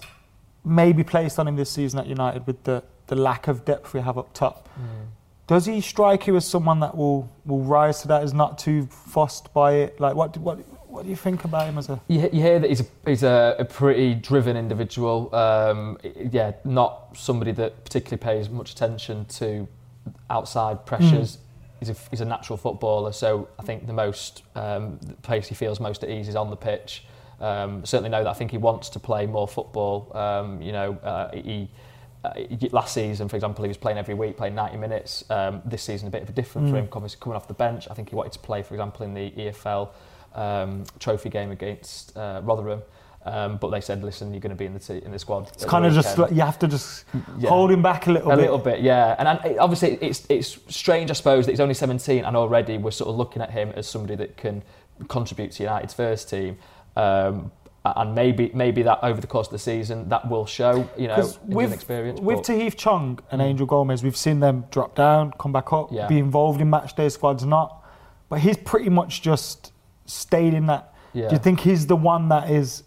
maybe 0.65 1.03
placed 1.03 1.37
on 1.37 1.47
him 1.47 1.55
this 1.55 1.69
season 1.69 1.99
at 1.99 2.07
United, 2.07 2.47
with 2.47 2.63
the, 2.63 2.83
the 3.05 3.15
lack 3.15 3.47
of 3.47 3.65
depth 3.65 3.93
we 3.93 4.01
have 4.01 4.17
up 4.17 4.33
top, 4.33 4.67
does 5.47 5.65
he 5.65 5.81
strike 5.81 6.27
you 6.27 6.35
as 6.35 6.45
someone 6.45 6.79
that 6.81 6.95
will, 6.95 7.29
will 7.45 7.63
rise 7.63 8.01
to 8.01 8.07
that? 8.09 8.23
Is 8.23 8.33
not 8.33 8.57
too 8.57 8.85
fussed 8.87 9.53
by 9.53 9.73
it? 9.73 9.99
Like 9.99 10.15
what 10.15 10.33
do- 10.33 10.41
what 10.41 10.59
what 10.89 11.03
do 11.03 11.09
you 11.09 11.15
think 11.15 11.43
about 11.43 11.67
him 11.67 11.77
as 11.77 11.89
a? 11.89 12.01
You, 12.07 12.21
you 12.33 12.41
hear 12.41 12.59
that 12.59 12.69
he's 12.69 12.79
a, 12.81 12.85
he's 13.05 13.23
a, 13.23 13.55
a 13.59 13.65
pretty 13.65 14.15
driven 14.15 14.57
individual. 14.57 15.33
Um, 15.35 15.97
yeah, 16.31 16.53
not 16.63 17.15
somebody 17.15 17.51
that 17.53 17.83
particularly 17.83 18.21
pays 18.21 18.49
much 18.49 18.71
attention 18.71 19.25
to 19.25 19.67
outside 20.29 20.85
pressures. 20.85 21.37
He's, 21.79 21.89
a, 21.89 21.95
he's 22.09 22.21
a 22.21 22.25
natural 22.25 22.57
footballer, 22.57 23.11
so 23.11 23.47
I 23.59 23.63
think 23.63 23.85
the 23.85 23.93
most 23.93 24.41
um, 24.55 24.97
the 25.05 25.13
place 25.15 25.47
he 25.47 25.53
feels 25.55 25.79
most 25.79 26.03
at 26.03 26.09
ease 26.09 26.27
is 26.27 26.35
on 26.35 26.49
the 26.49 26.55
pitch. 26.55 27.03
Um, 27.39 27.85
certainly 27.85 28.09
know 28.09 28.23
that 28.23 28.29
I 28.31 28.33
think 28.33 28.49
he 28.49 28.57
wants 28.57 28.89
to 28.89 28.99
play 28.99 29.27
more 29.27 29.47
football. 29.47 30.11
Um, 30.17 30.61
you 30.61 30.71
know, 30.71 30.93
uh, 31.03 31.31
he. 31.35 31.69
Uh, 32.35 32.67
last 32.71 32.93
season, 32.93 33.27
for 33.29 33.35
example, 33.35 33.63
he 33.63 33.67
was 33.67 33.77
playing 33.77 33.97
every 33.97 34.13
week, 34.13 34.37
playing 34.37 34.55
90 34.55 34.77
minutes. 34.77 35.23
Um, 35.29 35.61
this 35.65 35.83
season, 35.83 36.07
a 36.07 36.11
bit 36.11 36.23
of 36.23 36.29
a 36.29 36.33
different 36.33 36.69
for 36.69 36.75
Mm. 36.75 36.79
him, 36.79 36.87
coming 36.87 37.09
coming 37.19 37.35
off 37.35 37.47
the 37.47 37.53
bench. 37.53 37.87
I 37.89 37.93
think 37.93 38.09
he 38.09 38.15
wanted 38.15 38.33
to 38.33 38.39
play, 38.39 38.61
for 38.63 38.73
example, 38.73 39.05
in 39.05 39.13
the 39.13 39.31
EFL 39.37 39.89
um, 40.35 40.83
trophy 40.99 41.29
game 41.29 41.51
against 41.51 42.15
uh, 42.17 42.41
Rotherham. 42.43 42.81
Um, 43.25 43.57
but 43.57 43.71
they 43.71 43.81
said, 43.81 44.03
listen, 44.03 44.33
you're 44.33 44.39
going 44.39 44.51
to 44.51 44.55
be 44.55 44.65
in 44.65 44.73
the 44.73 44.79
t- 44.79 45.01
in 45.03 45.11
the 45.11 45.19
squad. 45.19 45.49
It's 45.53 45.65
kind 45.65 45.85
of 45.85 45.93
just 45.93 46.17
you 46.17 46.41
have 46.41 46.59
to 46.59 46.67
just 46.67 47.03
hold 47.45 47.71
him 47.71 47.81
back 47.81 48.07
a 48.07 48.11
little 48.11 48.31
a 48.31 48.35
bit. 48.37 48.41
little 48.41 48.57
bit, 48.57 48.79
yeah. 48.81 49.15
And, 49.19 49.27
and 49.27 49.59
obviously, 49.59 49.97
it's 50.01 50.25
it's 50.29 50.57
strange, 50.69 51.09
I 51.09 51.13
suppose, 51.13 51.45
that 51.45 51.51
he's 51.51 51.59
only 51.59 51.73
17 51.73 52.23
and 52.23 52.37
already 52.37 52.77
we're 52.77 52.91
sort 52.91 53.09
of 53.09 53.17
looking 53.17 53.41
at 53.41 53.51
him 53.51 53.73
as 53.75 53.85
somebody 53.87 54.15
that 54.15 54.37
can 54.37 54.63
contribute 55.09 55.51
to 55.53 55.63
United's 55.63 55.93
first 55.93 56.29
team. 56.29 56.57
Um, 56.95 57.51
and 57.95 58.13
maybe 58.13 58.51
maybe 58.53 58.81
that 58.83 58.99
over 59.03 59.21
the 59.21 59.27
course 59.27 59.47
of 59.47 59.51
the 59.51 59.59
season 59.59 60.09
that 60.09 60.29
will 60.29 60.45
show. 60.45 60.89
You 60.97 61.07
know 61.07 61.33
with, 61.45 61.73
experience. 61.73 62.19
with 62.19 62.39
Tahith 62.39 62.75
Chong 62.75 63.19
and 63.31 63.41
mm. 63.41 63.45
Angel 63.45 63.65
Gomes, 63.65 64.03
we've 64.03 64.17
seen 64.17 64.39
them 64.39 64.65
drop 64.71 64.95
down, 64.95 65.33
come 65.39 65.51
back 65.51 65.71
up, 65.71 65.89
Yeah. 65.91 66.07
be 66.07 66.17
involved 66.17 66.61
in 66.61 66.69
match 66.69 66.95
day 66.95 67.09
squads, 67.09 67.45
not. 67.45 67.83
But 68.29 68.39
he's 68.39 68.57
pretty 68.57 68.89
much 68.89 69.21
just 69.21 69.71
stayed 70.05 70.53
in 70.53 70.65
that. 70.67 70.93
Yeah. 71.13 71.29
Do 71.29 71.35
you 71.35 71.39
think 71.39 71.59
he's 71.59 71.87
the 71.87 71.95
one 71.95 72.29
that 72.29 72.49
is 72.49 72.83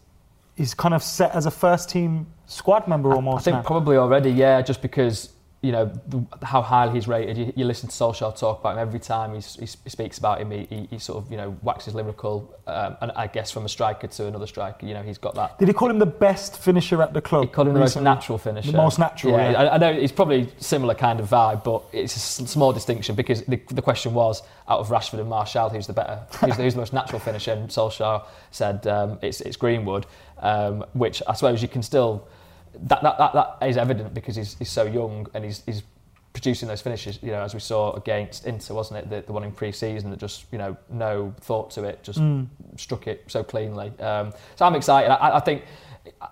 is 0.56 0.74
kind 0.74 0.94
of 0.94 1.02
set 1.02 1.34
as 1.34 1.46
a 1.46 1.50
first 1.50 1.88
team 1.88 2.26
squad 2.46 2.86
member 2.86 3.14
almost 3.14 3.42
I 3.42 3.44
think 3.44 3.56
now? 3.56 3.62
probably 3.62 3.96
already, 3.96 4.30
yeah, 4.30 4.60
just 4.60 4.82
because 4.82 5.30
you 5.62 5.72
know 5.72 5.92
the, 6.08 6.24
how 6.42 6.62
highly 6.62 6.94
he's 6.94 7.06
rated. 7.06 7.36
You, 7.36 7.52
you 7.54 7.64
listen 7.66 7.88
to 7.90 7.94
Solskjaer 7.94 8.38
talk 8.38 8.60
about 8.60 8.72
him 8.74 8.78
every 8.78 8.98
time 8.98 9.34
he's, 9.34 9.56
he 9.56 9.90
speaks 9.90 10.16
about 10.16 10.40
him. 10.40 10.50
He, 10.50 10.66
he, 10.70 10.88
he 10.92 10.98
sort 10.98 11.22
of 11.22 11.30
you 11.30 11.36
know 11.36 11.56
waxes 11.62 11.94
lyrical, 11.94 12.58
um, 12.66 12.96
and 13.02 13.12
I 13.12 13.26
guess 13.26 13.50
from 13.50 13.66
a 13.66 13.68
striker 13.68 14.06
to 14.06 14.26
another 14.26 14.46
striker, 14.46 14.86
you 14.86 14.94
know 14.94 15.02
he's 15.02 15.18
got 15.18 15.34
that. 15.34 15.58
Did 15.58 15.68
he 15.68 15.74
call 15.74 15.90
him 15.90 15.98
the 15.98 16.06
best 16.06 16.56
finisher 16.58 17.02
at 17.02 17.12
the 17.12 17.20
club? 17.20 17.44
He 17.44 17.50
called 17.50 17.68
him 17.68 17.74
the 17.74 17.80
most 17.80 18.00
natural 18.00 18.38
finisher. 18.38 18.72
The 18.72 18.78
most 18.78 18.98
natural, 18.98 19.34
yeah. 19.34 19.60
I, 19.60 19.74
I 19.74 19.78
know 19.78 19.90
it's 19.90 20.12
probably 20.12 20.48
similar 20.58 20.94
kind 20.94 21.20
of 21.20 21.28
vibe, 21.28 21.62
but 21.62 21.84
it's 21.92 22.16
a 22.16 22.46
small 22.46 22.72
distinction 22.72 23.14
because 23.14 23.42
the, 23.42 23.60
the 23.68 23.82
question 23.82 24.14
was 24.14 24.42
out 24.66 24.80
of 24.80 24.88
Rashford 24.88 25.20
and 25.20 25.28
Martial, 25.28 25.68
who's 25.68 25.86
the 25.86 25.92
better, 25.92 26.20
who's 26.40 26.56
the, 26.56 26.62
who's 26.62 26.74
the 26.74 26.80
most 26.80 26.94
natural 26.94 27.18
finisher? 27.18 27.52
And 27.52 27.68
Solskjaer 27.68 28.24
said 28.50 28.86
um, 28.86 29.18
it's, 29.20 29.42
it's 29.42 29.58
Greenwood, 29.58 30.06
um, 30.38 30.86
which 30.94 31.22
I 31.28 31.34
suppose 31.34 31.60
you 31.60 31.68
can 31.68 31.82
still. 31.82 32.26
That, 32.74 33.02
that, 33.02 33.18
that, 33.18 33.32
that 33.32 33.68
is 33.68 33.76
evident 33.76 34.14
because 34.14 34.36
he's, 34.36 34.56
he's 34.58 34.70
so 34.70 34.84
young 34.84 35.26
and 35.34 35.44
he's, 35.44 35.62
he's 35.66 35.82
producing 36.32 36.68
those 36.68 36.80
finishes, 36.80 37.18
you 37.22 37.32
know, 37.32 37.42
as 37.42 37.54
we 37.54 37.60
saw 37.60 37.92
against 37.94 38.46
Inter, 38.46 38.74
wasn't 38.74 38.98
it? 39.00 39.10
The, 39.10 39.22
the 39.22 39.32
one 39.32 39.42
in 39.42 39.50
pre-season 39.50 40.10
that 40.10 40.18
just, 40.18 40.46
you 40.52 40.58
know, 40.58 40.76
no 40.88 41.34
thought 41.40 41.70
to 41.72 41.84
it, 41.84 42.02
just 42.02 42.20
struck 42.76 43.08
it 43.08 43.24
so 43.26 43.42
cleanly. 43.42 43.92
Um, 43.98 44.32
so 44.54 44.64
I'm 44.64 44.76
excited. 44.76 45.10
I, 45.10 45.36
I 45.36 45.40
think 45.40 45.64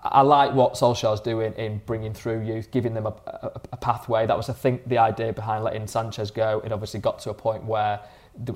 I 0.03 0.21
like 0.21 0.53
what 0.53 0.75
Solskjaer's 0.75 1.19
doing 1.19 1.53
in 1.53 1.81
bringing 1.85 2.13
through 2.13 2.41
youth, 2.43 2.71
giving 2.71 2.93
them 2.93 3.05
a, 3.05 3.13
a, 3.27 3.51
a 3.73 3.77
pathway. 3.77 4.25
That 4.25 4.37
was, 4.37 4.49
I 4.49 4.53
think, 4.53 4.87
the 4.87 4.97
idea 4.97 5.33
behind 5.33 5.63
letting 5.63 5.85
Sanchez 5.85 6.31
go. 6.31 6.61
It 6.65 6.71
obviously 6.71 7.01
got 7.01 7.19
to 7.19 7.29
a 7.29 7.33
point 7.33 7.65
where 7.65 7.99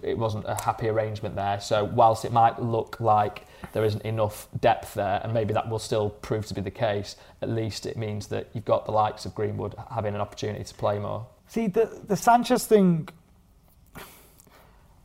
it 0.04 0.18
wasn't 0.18 0.46
a 0.48 0.56
happy 0.64 0.88
arrangement 0.88 1.36
there. 1.36 1.60
So 1.60 1.84
whilst 1.84 2.26
it 2.26 2.32
might 2.32 2.62
look 2.62 3.00
like 3.00 3.46
there 3.74 3.84
isn't 3.84 4.04
enough 4.04 4.48
depth 4.60 4.94
there, 4.94 5.20
and 5.24 5.34
maybe 5.34 5.54
that 5.54 5.70
will 5.70 5.80
still 5.80 6.10
prove 6.10 6.46
to 6.48 6.54
be 6.54 6.62
the 6.62 6.72
case, 6.72 7.16
at 7.42 7.50
least 7.50 7.86
it 7.86 7.98
means 7.98 8.28
that 8.28 8.48
you've 8.54 8.66
got 8.66 8.86
the 8.86 8.92
likes 8.92 9.26
of 9.26 9.36
Greenwood 9.36 9.76
having 9.92 10.16
an 10.16 10.22
opportunity 10.22 10.64
to 10.64 10.74
play 10.74 11.00
more. 11.00 11.26
See 11.48 11.68
the 11.68 11.86
the 12.08 12.16
Sanchez 12.16 12.66
thing. 12.66 13.10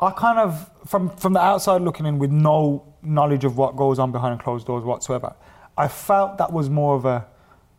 I 0.00 0.10
kind 0.10 0.38
of 0.38 0.70
from 0.86 1.10
from 1.16 1.32
the 1.32 1.40
outside 1.40 1.82
looking 1.82 2.06
in 2.06 2.18
with 2.18 2.30
no 2.30 2.84
knowledge 3.02 3.44
of 3.44 3.56
what 3.56 3.76
goes 3.76 3.98
on 3.98 4.12
behind 4.12 4.38
closed 4.40 4.66
doors 4.66 4.84
whatsoever. 4.84 5.34
I 5.76 5.88
felt 5.88 6.38
that 6.38 6.52
was 6.52 6.68
more 6.68 6.94
of 6.94 7.04
a 7.04 7.26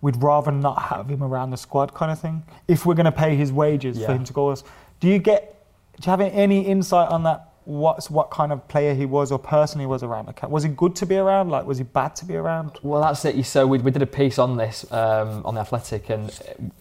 we'd 0.02 0.22
rather 0.22 0.52
not 0.52 0.82
have 0.84 1.10
him 1.10 1.24
around 1.24 1.52
the 1.52 1.58
squad 1.58 1.94
kind 1.94 2.12
of 2.12 2.20
thing. 2.20 2.44
If 2.68 2.86
we're 2.86 2.94
going 2.94 3.06
to 3.06 3.12
pay 3.12 3.36
his 3.36 3.52
wages 3.52 3.98
for 4.04 4.14
him 4.14 4.24
to 4.24 4.34
go 4.34 4.50
us, 4.50 4.64
do 5.00 5.08
you 5.08 5.20
get? 5.20 5.59
Do 6.00 6.06
you 6.06 6.12
have 6.12 6.22
any 6.22 6.62
insight 6.62 7.10
on 7.10 7.24
that? 7.24 7.46
What's 7.66 8.10
what 8.10 8.32
kind 8.32 8.52
of 8.52 8.68
player 8.68 8.96
he 8.96 9.06
was 9.06 9.32
or 9.32 9.38
person 9.38 9.80
he 9.80 9.86
was 9.86 10.02
around 10.02 10.28
the 10.28 10.34
camp? 10.34 10.52
Was 10.52 10.64
he 10.64 10.70
good 10.70 10.96
to 10.96 11.06
be 11.06 11.18
around? 11.18 11.50
Like 11.50 11.66
was 11.66 11.78
he 11.78 11.84
bad 11.84 12.16
to 12.16 12.26
be 12.26 12.36
around? 12.36 12.80
Well, 12.82 13.02
that's 13.02 13.24
it. 13.26 13.46
So 13.46 13.68
we, 13.68 13.78
we 13.78 13.92
did 13.92 14.02
a 14.02 14.08
piece 14.08 14.40
on 14.40 14.58
this 14.58 14.92
um, 14.92 15.46
on 15.46 15.54
the 15.54 15.62
Athletic, 15.62 16.10
and 16.10 16.32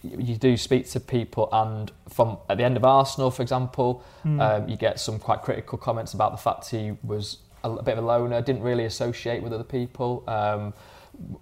you 0.01 0.35
do 0.35 0.57
speak 0.57 0.89
to 0.91 0.99
people, 0.99 1.47
and 1.51 1.91
from 2.07 2.37
at 2.49 2.57
the 2.57 2.63
end 2.63 2.75
of 2.75 2.85
Arsenal, 2.85 3.29
for 3.29 3.43
example, 3.43 4.03
um, 4.25 4.67
you 4.67 4.77
get 4.77 4.99
some 4.99 5.19
quite 5.19 5.43
critical 5.43 5.77
comments 5.77 6.13
about 6.13 6.31
the 6.31 6.37
fact 6.37 6.69
he 6.69 6.97
was 7.03 7.37
a, 7.63 7.69
a 7.69 7.83
bit 7.83 7.97
of 7.97 8.03
a 8.03 8.07
loner, 8.07 8.41
didn't 8.41 8.63
really 8.63 8.85
associate 8.85 9.43
with 9.43 9.53
other 9.53 9.63
people. 9.63 10.23
Um, 10.27 10.73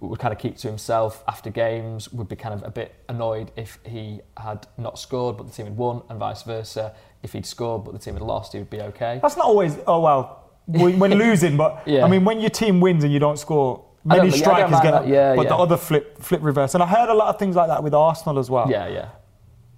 would 0.00 0.18
kind 0.18 0.32
of 0.32 0.38
keep 0.40 0.56
to 0.56 0.68
himself 0.68 1.22
after 1.28 1.50
games, 1.50 2.12
would 2.12 2.28
be 2.28 2.36
kind 2.36 2.54
of 2.54 2.62
a 2.64 2.70
bit 2.70 2.94
annoyed 3.08 3.52
if 3.56 3.78
he 3.84 4.20
had 4.36 4.66
not 4.76 4.98
scored 4.98 5.36
but 5.36 5.46
the 5.46 5.52
team 5.52 5.66
had 5.66 5.76
won, 5.76 6.02
and 6.08 6.18
vice 6.18 6.42
versa. 6.42 6.94
If 7.22 7.32
he'd 7.32 7.46
scored 7.46 7.84
but 7.84 7.92
the 7.92 7.98
team 7.98 8.14
had 8.14 8.22
lost, 8.22 8.52
he 8.52 8.58
would 8.58 8.70
be 8.70 8.80
okay. 8.80 9.18
That's 9.20 9.36
not 9.36 9.46
always. 9.46 9.76
Oh 9.86 10.00
well, 10.00 10.50
when 10.66 10.98
when 10.98 11.10
losing, 11.24 11.56
but 11.56 11.82
Yeah. 11.86 12.04
I 12.04 12.08
mean 12.08 12.24
when 12.24 12.40
your 12.40 12.50
team 12.50 12.80
wins 12.80 13.02
and 13.04 13.12
you 13.12 13.18
don't 13.18 13.38
score, 13.38 13.84
many 14.04 14.28
yeah, 14.28 14.36
strikers 14.36 14.80
get 14.80 14.94
up, 14.94 15.06
Yeah, 15.06 15.34
but 15.34 15.48
the 15.48 15.56
other 15.56 15.76
flip 15.76 16.18
flip 16.22 16.40
reverse. 16.42 16.74
And 16.74 16.82
I 16.82 16.86
heard 16.86 17.08
a 17.08 17.14
lot 17.14 17.28
of 17.28 17.38
things 17.38 17.56
like 17.56 17.68
that 17.68 17.82
with 17.82 17.94
Arsenal 17.94 18.38
as 18.38 18.48
well. 18.50 18.70
Yeah, 18.70 18.86
yeah. 18.88 19.08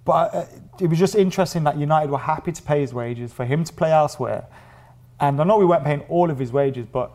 But 0.05 0.33
uh, 0.35 0.45
it 0.79 0.87
was 0.87 0.97
just 0.99 1.15
interesting 1.15 1.63
that 1.65 1.77
United 1.77 2.09
were 2.11 2.17
happy 2.17 2.51
to 2.51 2.61
pay 2.61 2.81
his 2.81 2.93
wages 2.93 3.31
for 3.33 3.45
him 3.45 3.63
to 3.63 3.73
play 3.73 3.91
elsewhere. 3.91 4.45
And 5.19 5.39
I 5.39 5.43
know 5.43 5.57
we 5.57 5.65
weren't 5.65 5.83
paying 5.83 6.01
all 6.09 6.31
of 6.31 6.39
his 6.39 6.51
wages, 6.51 6.87
but 6.91 7.11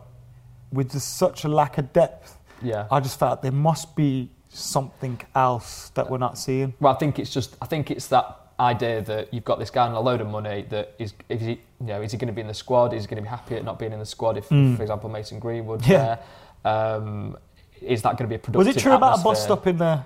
with 0.71 0.91
just 0.91 1.17
such 1.17 1.43
a 1.43 1.49
lack 1.49 1.77
of 1.77 1.91
depth, 1.93 2.37
Yeah. 2.61 2.87
I 2.89 2.99
just 3.01 3.19
felt 3.19 3.41
there 3.41 3.51
must 3.51 3.95
be 3.95 4.29
something 4.49 5.19
else 5.35 5.89
that 5.95 6.09
we're 6.09 6.17
not 6.17 6.37
seeing. 6.37 6.73
Well, 6.79 6.93
I 6.93 6.97
think 6.97 7.19
it's 7.19 7.29
just 7.33 7.55
I 7.61 7.65
think 7.65 7.91
it's 7.91 8.07
that 8.07 8.37
idea 8.59 9.01
that 9.01 9.33
you've 9.33 9.43
got 9.43 9.59
this 9.59 9.69
guy 9.69 9.87
on 9.87 9.93
a 9.93 9.99
load 9.99 10.21
of 10.21 10.27
money 10.27 10.65
that 10.69 10.95
is 10.97 11.13
is 11.29 11.41
he 11.41 11.51
you 11.79 11.87
know 11.87 12.01
is 12.01 12.11
he 12.11 12.17
going 12.17 12.27
to 12.27 12.33
be 12.33 12.41
in 12.41 12.47
the 12.47 12.53
squad? 12.53 12.93
Is 12.93 13.03
he 13.03 13.07
going 13.07 13.17
to 13.17 13.21
be 13.21 13.29
happy 13.29 13.55
at 13.55 13.63
not 13.63 13.79
being 13.79 13.93
in 13.93 13.99
the 13.99 14.05
squad? 14.05 14.37
If, 14.37 14.45
for 14.45 14.81
example, 14.81 15.09
Mason 15.09 15.39
Greenwood. 15.39 15.85
Yeah. 15.85 16.19
there, 16.63 16.73
um, 16.73 17.37
is 17.81 18.01
that 18.01 18.17
going 18.17 18.27
to 18.27 18.27
be 18.27 18.35
a 18.35 18.39
productive? 18.39 18.65
Was 18.67 18.75
it 18.75 18.79
true 18.79 18.93
about 18.93 19.17
a 19.17 19.19
atmosphere? 19.19 19.47
bust 19.47 19.51
up 19.51 19.67
in 19.67 19.77
there? 19.77 20.05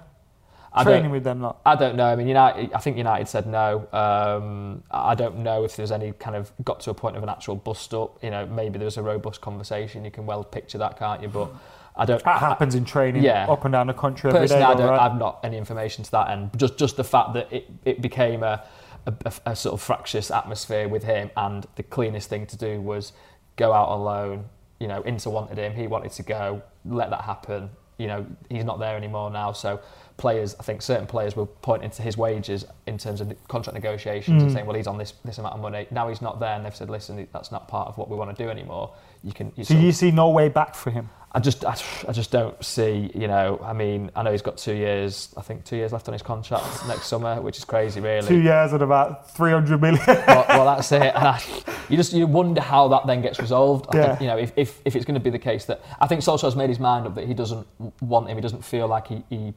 I 0.73 0.83
training 0.83 1.11
with 1.11 1.23
them 1.23 1.41
lot? 1.41 1.59
I 1.65 1.75
don't 1.75 1.95
know. 1.95 2.05
I 2.05 2.15
mean, 2.15 2.27
United. 2.27 2.71
I 2.73 2.79
think 2.79 2.97
United 2.97 3.27
said 3.27 3.45
no. 3.45 3.87
Um, 3.91 4.83
I 4.89 5.15
don't 5.15 5.39
know 5.39 5.65
if 5.65 5.75
there's 5.75 5.91
any 5.91 6.13
kind 6.13 6.35
of 6.35 6.51
got 6.63 6.79
to 6.81 6.91
a 6.91 6.93
point 6.93 7.17
of 7.17 7.23
an 7.23 7.29
actual 7.29 7.55
bust 7.55 7.93
up. 7.93 8.23
You 8.23 8.31
know, 8.31 8.45
maybe 8.45 8.79
there's 8.79 8.97
a 8.97 9.03
robust 9.03 9.41
conversation. 9.41 10.05
You 10.05 10.11
can 10.11 10.25
well 10.25 10.43
picture 10.43 10.77
that, 10.77 10.97
can't 10.97 11.21
you? 11.21 11.27
But 11.27 11.49
I 11.95 12.05
don't. 12.05 12.23
That 12.23 12.39
happens 12.39 12.75
in 12.75 12.85
training 12.85 13.23
Yeah. 13.23 13.47
up 13.49 13.65
and 13.65 13.71
down 13.71 13.87
the 13.87 13.93
country 13.93 14.29
every 14.29 14.47
day. 14.47 14.55
Personally, 14.55 14.63
I 14.63 14.73
don't, 14.75 14.89
right? 14.89 15.01
I've 15.01 15.17
not 15.17 15.39
any 15.43 15.57
information 15.57 16.03
to 16.05 16.11
that 16.11 16.29
end. 16.29 16.51
Just 16.57 16.77
just 16.77 16.95
the 16.97 17.03
fact 17.03 17.33
that 17.33 17.51
it, 17.51 17.69
it 17.85 18.01
became 18.01 18.43
a, 18.43 18.63
a, 19.05 19.33
a- 19.47 19.55
sort 19.55 19.73
of 19.73 19.81
fractious 19.81 20.31
atmosphere 20.31 20.87
with 20.87 21.03
him, 21.03 21.29
and 21.35 21.67
the 21.75 21.83
cleanest 21.83 22.29
thing 22.29 22.45
to 22.47 22.57
do 22.57 22.79
was 22.81 23.11
go 23.57 23.73
out 23.73 23.89
alone. 23.89 24.45
You 24.79 24.87
know, 24.87 25.01
Inter 25.03 25.29
wanted 25.31 25.57
him, 25.57 25.73
he 25.73 25.87
wanted 25.87 26.11
to 26.13 26.23
go. 26.23 26.61
Let 26.85 27.09
that 27.11 27.21
happen. 27.21 27.69
You 27.97 28.07
know, 28.07 28.25
he's 28.49 28.63
not 28.63 28.79
there 28.79 28.95
anymore 28.97 29.29
now. 29.29 29.51
So 29.51 29.79
players, 30.17 30.55
I 30.59 30.63
think 30.63 30.81
certain 30.81 31.05
players 31.05 31.35
were 31.35 31.45
pointing 31.45 31.91
to 31.91 32.01
his 32.01 32.17
wages 32.17 32.65
in 32.87 32.97
terms 32.97 33.21
of 33.21 33.29
the 33.29 33.35
contract 33.47 33.75
negotiations 33.75 34.41
Mm. 34.41 34.45
and 34.45 34.51
saying, 34.53 34.65
well, 34.65 34.75
he's 34.75 34.87
on 34.87 34.97
this 34.97 35.13
this 35.25 35.37
amount 35.37 35.53
of 35.55 35.59
money. 35.61 35.85
Now 35.91 36.07
he's 36.09 36.21
not 36.21 36.39
there, 36.39 36.55
and 36.55 36.65
they've 36.65 36.75
said, 36.75 36.89
listen, 36.89 37.27
that's 37.33 37.51
not 37.51 37.67
part 37.67 37.89
of 37.89 37.97
what 37.99 38.09
we 38.09 38.15
want 38.15 38.35
to 38.35 38.43
do 38.43 38.49
anymore. 38.49 38.93
You 39.23 39.33
can. 39.33 39.51
You 39.55 39.65
So 39.65 39.73
you 39.75 39.91
see 39.91 40.09
no 40.09 40.29
way 40.29 40.47
back 40.49 40.73
for 40.73 40.89
him. 40.89 41.09
I 41.33 41.39
just, 41.39 41.63
I, 41.63 41.75
I 42.09 42.11
just 42.11 42.29
don't 42.29 42.61
see, 42.63 43.09
you 43.15 43.27
know. 43.27 43.57
I 43.63 43.71
mean, 43.71 44.11
I 44.17 44.23
know 44.23 44.31
he's 44.33 44.41
got 44.41 44.57
two 44.57 44.73
years. 44.73 45.33
I 45.37 45.41
think 45.41 45.63
two 45.63 45.77
years 45.77 45.93
left 45.93 46.09
on 46.09 46.13
his 46.13 46.21
contract 46.21 46.65
next 46.87 47.07
summer, 47.07 47.39
which 47.39 47.57
is 47.57 47.63
crazy, 47.63 48.01
really. 48.01 48.27
Two 48.27 48.41
years 48.41 48.73
at 48.73 48.81
about 48.81 49.31
300 49.31 49.79
million. 49.81 50.03
well, 50.05 50.45
well, 50.49 50.65
that's 50.65 50.91
it. 50.91 51.01
And 51.01 51.27
I, 51.27 51.41
you 51.87 51.95
just 51.95 52.11
you 52.11 52.27
wonder 52.27 52.59
how 52.59 52.89
that 52.89 53.07
then 53.07 53.21
gets 53.21 53.39
resolved. 53.39 53.85
I 53.95 53.97
Yeah. 53.97 54.07
think, 54.07 54.21
you 54.21 54.27
know, 54.27 54.37
if, 54.37 54.51
if, 54.57 54.81
if 54.83 54.93
it's 54.97 55.05
going 55.05 55.13
to 55.13 55.21
be 55.23 55.29
the 55.29 55.39
case 55.39 55.63
that 55.65 55.81
I 56.01 56.07
think 56.07 56.19
Solskjaer's 56.19 56.57
made 56.57 56.67
his 56.69 56.79
mind 56.79 57.07
up 57.07 57.15
that 57.15 57.25
he 57.27 57.33
doesn't 57.33 57.65
want 58.01 58.27
him. 58.27 58.35
He 58.35 58.41
doesn't 58.41 58.65
feel 58.65 58.87
like 58.87 59.07
he, 59.07 59.23
he 59.29 59.53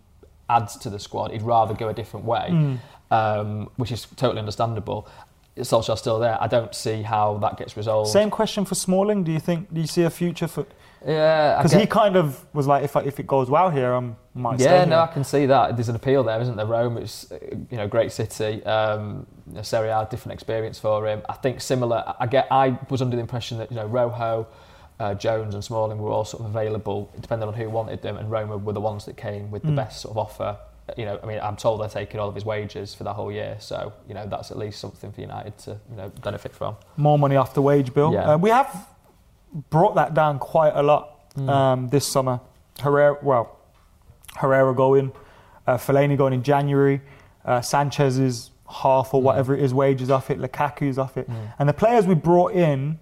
adds 0.48 0.76
to 0.76 0.90
the 0.90 1.00
squad. 1.00 1.32
He'd 1.32 1.42
rather 1.42 1.74
go 1.74 1.88
a 1.88 1.94
different 1.94 2.24
way, 2.24 2.50
Hmm. 2.50 2.74
um, 3.10 3.70
which 3.78 3.90
is 3.90 4.06
totally 4.14 4.38
understandable. 4.38 5.08
Solskjaer's 5.56 5.98
still 6.00 6.18
there. 6.18 6.36
I 6.40 6.46
don't 6.46 6.74
see 6.74 7.02
how 7.02 7.38
that 7.38 7.56
gets 7.58 7.76
resolved. 7.76 8.10
Same 8.10 8.30
question 8.30 8.64
for 8.64 8.74
Smalling. 8.76 9.24
Do 9.24 9.32
you 9.32 9.40
think? 9.40 9.72
Do 9.74 9.80
you 9.80 9.86
see 9.88 10.02
a 10.02 10.10
future 10.10 10.46
for? 10.48 10.66
Yeah, 11.06 11.56
Because 11.58 11.72
he 11.72 11.86
kind 11.86 12.16
of 12.16 12.44
was 12.54 12.66
like, 12.66 12.82
if 12.84 12.96
I, 12.96 13.00
if 13.02 13.20
it 13.20 13.26
goes 13.26 13.50
well 13.50 13.70
here, 13.70 13.92
I'm 13.92 14.16
might 14.34 14.58
Yeah, 14.58 14.84
no, 14.84 15.00
I 15.00 15.06
can 15.08 15.22
see 15.22 15.46
that. 15.46 15.76
There's 15.76 15.88
an 15.88 15.96
appeal 15.96 16.24
there, 16.24 16.40
isn't 16.40 16.56
there? 16.56 16.66
Rome, 16.66 16.96
it's 16.96 17.30
uh, 17.30 17.38
you 17.70 17.76
know 17.76 17.86
great 17.86 18.10
city. 18.10 18.64
Um, 18.64 19.26
Serie 19.62 19.90
A, 19.90 20.08
different 20.10 20.32
experience 20.32 20.78
for 20.78 21.06
him. 21.06 21.22
I 21.28 21.34
think 21.34 21.60
similar. 21.60 22.02
I 22.18 22.26
get. 22.26 22.48
I 22.50 22.78
was 22.90 23.00
under 23.02 23.16
the 23.16 23.20
impression 23.20 23.58
that 23.58 23.70
you 23.70 23.76
know 23.76 23.86
Rojo, 23.86 24.46
uh, 24.98 25.14
Jones, 25.14 25.54
and 25.54 25.62
Smalling 25.62 25.98
were 25.98 26.10
all 26.10 26.24
sort 26.24 26.42
of 26.42 26.46
available, 26.54 27.12
depending 27.20 27.46
on 27.48 27.54
who 27.54 27.68
wanted 27.70 28.02
them, 28.02 28.16
and 28.16 28.30
Roma 28.30 28.56
were 28.56 28.72
the 28.72 28.80
ones 28.80 29.04
that 29.04 29.16
came 29.16 29.50
with 29.50 29.62
the 29.62 29.68
Mm. 29.72 29.76
best 29.76 30.00
sort 30.00 30.12
of 30.12 30.18
offer. 30.18 30.56
You 30.98 31.04
know, 31.06 31.18
I 31.22 31.26
mean, 31.26 31.38
I'm 31.40 31.56
told 31.56 31.80
they're 31.80 31.88
taking 31.88 32.18
all 32.20 32.28
of 32.28 32.34
his 32.34 32.44
wages 32.44 32.94
for 32.94 33.04
that 33.04 33.12
whole 33.14 33.30
year, 33.30 33.56
so 33.58 33.92
you 34.08 34.14
know 34.14 34.26
that's 34.26 34.50
at 34.50 34.58
least 34.58 34.80
something 34.80 35.12
for 35.12 35.20
United 35.20 35.56
to 35.58 35.78
you 35.90 35.96
know 35.96 36.08
benefit 36.22 36.52
from. 36.54 36.76
more 36.96 37.18
money 37.18 37.36
off 37.36 37.54
the 37.54 37.62
wage 37.62 37.92
bill. 37.94 38.12
Yeah. 38.12 38.32
Uh, 38.32 38.38
we 38.38 38.50
have 38.50 38.86
brought 39.70 39.94
that 39.94 40.14
down 40.14 40.38
quite 40.38 40.72
a 40.74 40.82
lot 40.82 41.10
Mm. 41.36 41.48
um, 41.50 41.88
this 41.88 42.06
summer. 42.06 42.38
Herrera, 42.80 43.18
well, 43.20 43.58
Herrera 44.36 44.72
going, 44.72 45.10
uh, 45.66 45.76
Fellaini 45.76 46.16
going 46.16 46.32
in 46.32 46.44
January, 46.44 47.00
uh, 47.44 47.60
Sanchez 47.60 48.18
is 48.18 48.50
half 48.70 49.12
or 49.12 49.20
whatever 49.20 49.52
it 49.56 49.60
is 49.60 49.74
wages 49.74 50.10
off 50.10 50.30
it, 50.30 50.38
Lukaku's 50.40 50.96
off 50.96 51.16
it, 51.16 51.28
and 51.58 51.68
the 51.68 51.72
players 51.72 52.06
we 52.06 52.14
brought 52.14 52.52
in, 52.52 53.00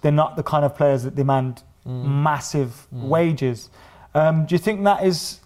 they're 0.00 0.10
not 0.12 0.36
the 0.36 0.42
kind 0.42 0.64
of 0.64 0.74
players 0.74 1.02
that 1.02 1.14
demand 1.14 1.62
massive 1.84 2.86
wages. 2.90 3.68
Um, 4.14 4.46
do 4.46 4.54
you 4.54 4.58
think 4.58 4.82
that 4.84 5.04
is? 5.04 5.40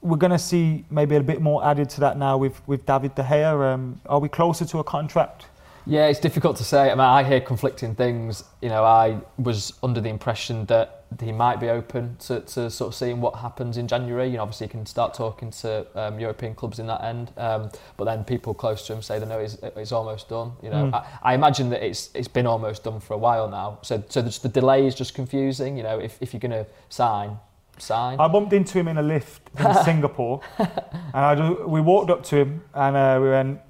We're 0.00 0.16
going 0.16 0.32
to 0.32 0.38
see 0.38 0.84
maybe 0.90 1.14
a 1.14 1.20
bit 1.22 1.40
more 1.40 1.64
added 1.64 1.88
to 1.90 2.00
that 2.00 2.18
now 2.18 2.36
with, 2.36 2.60
with 2.66 2.84
David 2.86 3.14
De 3.14 3.22
Gea. 3.22 3.72
Um, 3.74 4.00
are 4.06 4.18
we 4.18 4.28
closer 4.28 4.64
to 4.64 4.78
a 4.80 4.84
contract 4.84 5.46
Yeah, 5.86 6.06
it's 6.06 6.20
difficult 6.20 6.56
to 6.58 6.64
say. 6.64 6.90
I 6.90 6.94
mean, 6.94 7.00
I 7.00 7.24
hear 7.24 7.40
conflicting 7.40 7.94
things. 7.94 8.44
You 8.60 8.68
know, 8.68 8.84
I 8.84 9.18
was 9.36 9.72
under 9.82 10.00
the 10.00 10.08
impression 10.08 10.64
that 10.66 11.04
he 11.20 11.32
might 11.32 11.60
be 11.60 11.68
open 11.68 12.16
to, 12.20 12.40
to 12.40 12.70
sort 12.70 12.88
of 12.88 12.94
seeing 12.94 13.20
what 13.20 13.34
happens 13.34 13.76
in 13.76 13.88
January. 13.88 14.28
You 14.28 14.36
know, 14.36 14.42
obviously, 14.44 14.68
he 14.68 14.70
can 14.70 14.86
start 14.86 15.12
talking 15.14 15.50
to 15.50 15.86
um, 15.94 16.20
European 16.20 16.54
clubs 16.54 16.78
in 16.78 16.86
that 16.86 17.02
end. 17.02 17.32
Um, 17.36 17.70
but 17.96 18.04
then 18.04 18.24
people 18.24 18.54
close 18.54 18.86
to 18.86 18.94
him 18.94 19.02
say 19.02 19.18
they 19.18 19.26
know 19.26 19.40
it's, 19.40 19.54
it's 19.76 19.92
almost 19.92 20.28
done. 20.28 20.52
You 20.62 20.70
know, 20.70 20.82
Mm. 20.82 20.94
I, 20.94 21.32
I 21.32 21.34
imagine 21.34 21.70
that 21.70 21.84
it's 21.84 22.10
it's 22.14 22.28
been 22.28 22.46
almost 22.46 22.84
done 22.84 22.98
for 23.00 23.14
a 23.14 23.18
while 23.18 23.48
now. 23.48 23.78
So 23.82 24.02
so 24.08 24.22
just 24.22 24.42
the 24.42 24.48
delay 24.48 24.86
is 24.86 24.94
just 24.94 25.14
confusing. 25.14 25.76
You 25.76 25.82
know, 25.82 25.98
if, 25.98 26.16
if 26.20 26.32
you're 26.32 26.40
going 26.40 26.64
to 26.64 26.66
sign, 26.88 27.38
sign. 27.78 28.18
I 28.20 28.28
bumped 28.28 28.52
into 28.52 28.78
him 28.78 28.88
in 28.88 28.98
a 28.98 29.02
lift 29.02 29.42
in 29.58 29.74
Singapore, 29.84 30.40
and 30.58 30.70
I 31.14 31.50
we 31.66 31.80
walked 31.80 32.10
up 32.10 32.22
to 32.24 32.36
him 32.36 32.62
and 32.74 32.96
uh, 32.96 33.18
we 33.20 33.28
went, 33.30 33.60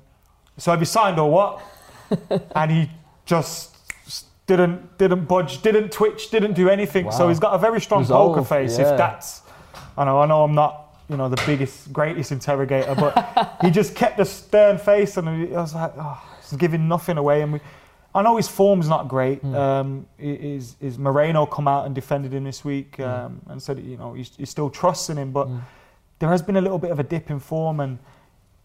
"So 0.59 0.71
have 0.71 0.81
you 0.81 0.87
signed 0.87 1.19
or 1.19 1.31
what?" 1.31 1.63
and 2.55 2.71
he 2.71 2.91
just 3.27 3.77
didn't 4.47 4.99
didn't 4.99 5.25
budge, 5.27 5.63
didn't 5.63 5.93
twitch, 5.93 6.31
didn't 6.31 6.55
do 6.55 6.69
anything. 6.69 7.11
So 7.13 7.29
he's 7.29 7.39
got 7.41 7.55
a 7.55 7.59
very 7.59 7.81
strong 7.81 8.01
Resolve, 8.03 8.35
poker 8.35 8.47
face. 8.47 8.79
yeah. 8.79 8.91
If 8.93 8.99
that's, 8.99 9.43
I 9.97 10.05
know, 10.05 10.21
I 10.21 10.27
know, 10.27 10.43
I'm 10.45 10.55
not, 10.55 10.97
you 11.09 11.17
know, 11.17 11.29
the 11.29 11.43
biggest, 11.47 11.93
greatest 11.93 12.33
interrogator, 12.33 12.95
but 12.95 13.59
he 13.63 13.71
just 13.71 13.95
kept 14.03 14.19
a 14.21 14.25
stern 14.25 14.79
face, 14.79 15.17
and 15.17 15.29
I 15.29 15.61
was 15.61 15.75
like, 15.75 15.93
oh, 15.99 16.23
he's 16.41 16.59
giving 16.59 16.89
nothing 16.89 17.19
away. 17.19 17.43
And 17.43 17.53
we, 17.55 17.61
I 18.15 18.23
know 18.23 18.37
his 18.37 18.49
form's 18.49 18.89
not 18.89 19.09
great. 19.09 19.41
Hmm. 19.41 19.55
Um, 19.55 20.07
is 20.19 20.77
is 20.81 20.99
Moreno 20.99 21.47
come 21.47 21.69
out 21.69 21.87
and 21.87 21.95
defended 21.95 22.33
him 22.35 22.45
this 22.45 22.65
week 22.65 22.97
Hmm. 22.97 23.03
um, 23.05 23.41
and 23.49 23.63
said, 23.63 23.79
you 23.79 23.97
know, 23.97 24.13
he's, 24.15 24.33
he's 24.37 24.51
still 24.51 24.69
trusting 24.71 25.17
him, 25.17 25.33
but 25.33 25.49
there 26.19 26.29
has 26.31 26.43
been 26.43 26.57
a 26.57 26.61
little 26.61 26.79
bit 26.79 26.91
of 26.91 26.99
a 27.01 27.03
dip 27.05 27.31
in 27.31 27.39
form, 27.41 27.81
and 27.81 27.99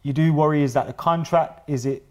you 0.04 0.12
do 0.14 0.34
worry: 0.34 0.64
is 0.64 0.74
that 0.74 0.88
the 0.88 0.94
contract? 0.94 1.70
Is 1.70 1.86
it 1.86 2.04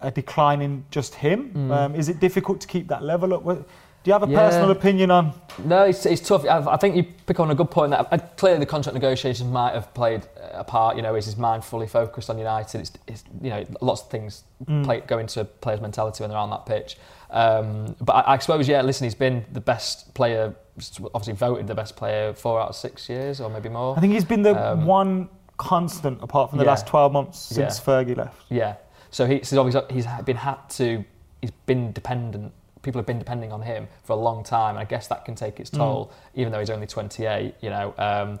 a 0.00 0.10
decline 0.10 0.60
in 0.62 0.84
just 0.90 1.14
him? 1.14 1.50
Mm. 1.54 1.70
Um, 1.70 1.94
is 1.94 2.08
it 2.08 2.20
difficult 2.20 2.60
to 2.60 2.66
keep 2.66 2.88
that 2.88 3.02
level 3.02 3.34
up? 3.34 3.44
Do 3.44 4.10
you 4.10 4.12
have 4.12 4.22
a 4.22 4.28
Yeah. 4.30 4.38
personal 4.48 4.70
opinion 4.70 5.10
on? 5.10 5.32
No, 5.64 5.82
it's, 5.84 6.06
it's 6.06 6.20
tough. 6.26 6.44
I, 6.46 6.58
I 6.74 6.76
think 6.76 6.94
you 6.94 7.02
pick 7.26 7.40
on 7.40 7.50
a 7.50 7.54
good 7.56 7.70
point. 7.72 7.90
That 7.90 8.06
uh, 8.12 8.18
clearly 8.36 8.60
the 8.60 8.66
contract 8.66 8.94
negotiations 8.94 9.50
might 9.50 9.74
have 9.74 9.92
played 9.94 10.26
a 10.52 10.62
part. 10.62 10.94
You 10.96 11.02
know, 11.02 11.16
is 11.16 11.24
his 11.24 11.36
mind 11.36 11.64
fully 11.64 11.88
focused 11.88 12.30
on 12.30 12.38
United? 12.38 12.82
It's, 12.82 12.92
it's 13.08 13.24
you 13.42 13.50
know 13.50 13.64
lots 13.80 14.02
of 14.02 14.10
things 14.10 14.44
Mm. 14.66 14.84
play, 14.84 15.00
go 15.00 15.18
into 15.18 15.40
a 15.42 15.44
player's 15.44 15.82
mentality 15.82 16.22
when 16.22 16.30
they're 16.30 16.38
on 16.38 16.48
that 16.50 16.64
pitch. 16.64 16.96
Um, 17.30 17.94
but 18.00 18.12
I, 18.14 18.34
I 18.34 18.38
suppose 18.38 18.66
yeah. 18.68 18.80
Listen, 18.82 19.04
he's 19.04 19.14
been 19.14 19.44
the 19.52 19.60
best 19.60 20.14
player. 20.14 20.54
Obviously 21.14 21.32
voted 21.34 21.66
the 21.66 21.74
best 21.74 21.96
player 21.96 22.32
four 22.32 22.60
out 22.60 22.68
of 22.68 22.76
six 22.76 23.08
years, 23.08 23.40
or 23.40 23.50
maybe 23.50 23.68
more. 23.68 23.96
I 23.96 24.00
think 24.00 24.12
he's 24.12 24.24
been 24.24 24.42
the 24.42 24.54
Um, 24.72 24.86
one 24.86 25.28
constant 25.58 26.22
apart 26.22 26.50
from 26.50 26.58
the 26.58 26.64
yeah. 26.64 26.70
last 26.70 26.86
12 26.86 27.12
months 27.12 27.38
since 27.38 27.78
Yeah. 27.78 27.84
Fergie 27.84 28.16
left. 28.16 28.36
Yeah. 28.50 28.74
So 29.16 29.24
he, 29.24 29.42
so 29.44 29.58
obviously 29.58 29.94
he's 29.94 30.06
been 30.26 30.36
had 30.36 30.58
to, 30.72 31.02
he's 31.40 31.50
been 31.64 31.90
dependent. 31.92 32.52
People 32.82 32.98
have 32.98 33.06
been 33.06 33.18
depending 33.18 33.50
on 33.50 33.62
him 33.62 33.88
for 34.04 34.12
a 34.12 34.16
long 34.16 34.44
time, 34.44 34.76
and 34.76 34.78
I 34.78 34.84
guess 34.84 35.06
that 35.08 35.24
can 35.24 35.34
take 35.34 35.58
its 35.58 35.70
Mm. 35.70 35.78
toll, 35.78 36.12
even 36.34 36.52
though 36.52 36.58
he's 36.58 36.68
only 36.68 36.86
28. 36.86 37.54
You 37.62 37.70
know, 37.70 37.94
um, 37.96 38.38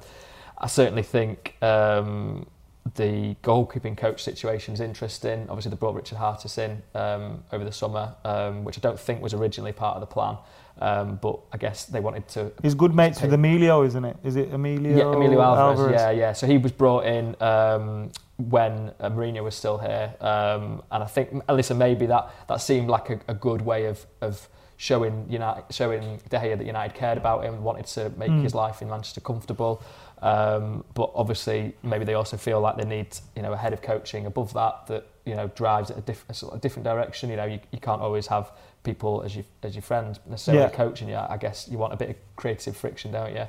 I 0.58 0.66
certainly 0.66 1.02
think 1.02 1.56
um, 1.62 2.46
the 2.94 3.34
goalkeeping 3.42 3.96
coach 3.96 4.22
situation 4.22 4.72
is 4.74 4.80
interesting. 4.80 5.46
Obviously, 5.48 5.70
they 5.70 5.76
brought 5.76 5.94
Richard 5.94 6.18
Hartis 6.18 6.56
in 6.58 6.82
um, 6.94 7.42
over 7.52 7.64
the 7.64 7.72
summer, 7.72 8.14
um, 8.24 8.64
which 8.64 8.78
I 8.78 8.80
don't 8.80 8.98
think 8.98 9.20
was 9.22 9.34
originally 9.34 9.72
part 9.72 9.96
of 9.96 10.00
the 10.00 10.06
plan. 10.06 10.36
Um, 10.78 11.16
but 11.22 11.40
I 11.52 11.56
guess 11.56 11.86
they 11.86 12.00
wanted 12.00 12.28
to 12.28 12.52
He's 12.62 12.74
good 12.74 12.94
mates 12.94 13.22
with 13.22 13.32
Emilio, 13.32 13.82
isn't 13.82 14.04
it? 14.04 14.16
Is 14.22 14.36
it 14.36 14.52
Emilio? 14.52 14.94
yeah, 14.96 15.04
Emilio 15.16 15.40
Alvarez, 15.40 15.90
Yeah, 15.92 16.10
yeah. 16.10 16.32
So 16.34 16.46
he 16.46 16.58
was 16.58 16.70
brought 16.70 17.06
in 17.06 17.34
um, 17.40 18.10
when 18.36 18.92
uh, 19.00 19.08
Mourinho 19.08 19.42
was 19.42 19.54
still 19.54 19.78
here, 19.78 20.12
um, 20.20 20.82
and 20.92 21.02
I 21.02 21.06
think, 21.06 21.30
listen, 21.48 21.78
maybe 21.78 22.04
that 22.06 22.30
that 22.48 22.60
seemed 22.60 22.88
like 22.90 23.08
a, 23.08 23.18
a 23.28 23.34
good 23.34 23.62
way 23.62 23.86
of 23.86 24.04
of 24.20 24.48
showing 24.76 25.24
United, 25.30 25.64
showing 25.70 26.20
De 26.28 26.38
Gea 26.38 26.58
that 26.58 26.66
United 26.66 26.94
cared 26.94 27.16
about 27.16 27.42
him, 27.42 27.54
and 27.54 27.64
wanted 27.64 27.86
to 27.86 28.10
make 28.18 28.28
Mm. 28.30 28.42
his 28.42 28.54
life 28.54 28.82
in 28.82 28.90
Manchester 28.90 29.22
comfortable. 29.22 29.82
Um, 30.22 30.84
but 30.94 31.10
obviously, 31.14 31.74
maybe 31.82 32.04
they 32.04 32.14
also 32.14 32.36
feel 32.36 32.60
like 32.60 32.76
they 32.76 32.84
need, 32.86 33.08
you 33.34 33.42
know, 33.42 33.52
a 33.52 33.56
head 33.56 33.72
of 33.72 33.82
coaching 33.82 34.24
above 34.26 34.52
that 34.54 34.86
that 34.86 35.06
you 35.26 35.34
know 35.34 35.48
drives 35.54 35.90
it 35.90 35.98
a, 35.98 36.00
diff- 36.00 36.24
a 36.28 36.34
sort 36.34 36.54
of 36.54 36.60
different 36.60 36.84
direction. 36.84 37.28
You 37.30 37.36
know, 37.36 37.44
you, 37.44 37.60
you 37.70 37.78
can't 37.80 38.00
always 38.00 38.26
have 38.28 38.50
people 38.82 39.22
as 39.22 39.34
your 39.36 39.44
as 39.62 39.74
your 39.74 39.82
friends 39.82 40.18
necessarily 40.28 40.62
Yeah. 40.64 40.70
coaching 40.70 41.08
you. 41.08 41.16
I 41.16 41.36
guess 41.36 41.68
you 41.68 41.76
want 41.78 41.92
a 41.92 41.96
bit 41.96 42.10
of 42.10 42.16
creative 42.36 42.76
friction, 42.76 43.12
don't 43.12 43.34
you? 43.34 43.46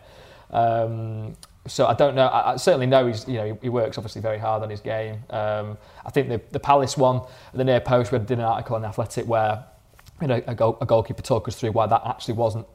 Um, 0.52 1.36
so 1.68 1.86
I 1.86 1.94
don't 1.94 2.16
know. 2.16 2.28
I, 2.28 2.54
I 2.54 2.56
certainly 2.58 2.86
know 2.88 3.08
he's, 3.08 3.28
you 3.28 3.36
know, 3.36 3.46
he, 3.54 3.54
he 3.64 3.70
works 3.70 3.98
obviously 3.98 4.22
very 4.22 4.38
hard 4.38 4.64
on 4.64 4.70
his 4.70 4.80
game. 4.80 5.24
Um, 5.30 5.78
I 6.06 6.12
think 6.12 6.30
the 6.30 6.42
the 6.52 6.60
Palace 6.60 6.98
one, 6.98 7.22
the 7.54 7.64
near 7.64 7.80
post, 7.80 8.12
we 8.12 8.20
did 8.20 8.32
an 8.40 8.42
article 8.42 8.76
on 8.76 8.84
Athletic 8.86 9.26
where 9.28 9.64
you 10.22 10.28
know 10.28 10.42
a, 10.48 10.56
goal, 10.56 10.78
a 10.82 10.86
goalkeeper 10.86 11.22
talk 11.22 11.48
us 11.48 11.56
through 11.56 11.72
why 11.72 11.86
that 11.88 12.02
actually 12.06 12.34
wasn't 12.34 12.66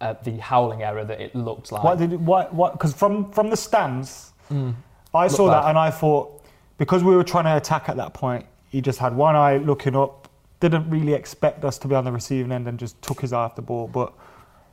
uh, 0.00 0.14
the 0.24 0.38
howling 0.38 0.82
error 0.82 1.04
that 1.04 1.20
it 1.20 1.34
looked 1.34 1.72
like. 1.72 1.84
What 1.84 1.98
did 1.98 2.12
it, 2.12 2.20
what 2.20 2.54
what? 2.54 2.72
Because 2.72 2.94
from 2.94 3.30
from 3.32 3.50
the 3.50 3.56
stands, 3.56 4.30
Mm. 4.50 4.74
I 5.14 5.28
saw 5.28 5.48
that 5.48 5.64
and 5.68 5.78
I 5.78 5.90
thought 5.90 6.42
because 6.78 7.04
we 7.04 7.14
were 7.14 7.24
trying 7.24 7.44
to 7.44 7.56
attack 7.56 7.88
at 7.88 7.96
that 7.96 8.14
point, 8.14 8.46
he 8.68 8.80
just 8.80 8.98
had 8.98 9.14
one 9.14 9.36
eye 9.36 9.58
looking 9.58 9.96
up, 9.96 10.28
didn't 10.60 10.88
really 10.88 11.12
expect 11.14 11.64
us 11.64 11.78
to 11.78 11.88
be 11.88 11.94
on 11.94 12.04
the 12.04 12.12
receiving 12.12 12.52
end, 12.52 12.66
and 12.68 12.78
just 12.78 13.00
took 13.02 13.20
his 13.20 13.32
eye 13.32 13.44
off 13.44 13.56
the 13.56 13.62
ball. 13.62 13.88
But 13.88 14.12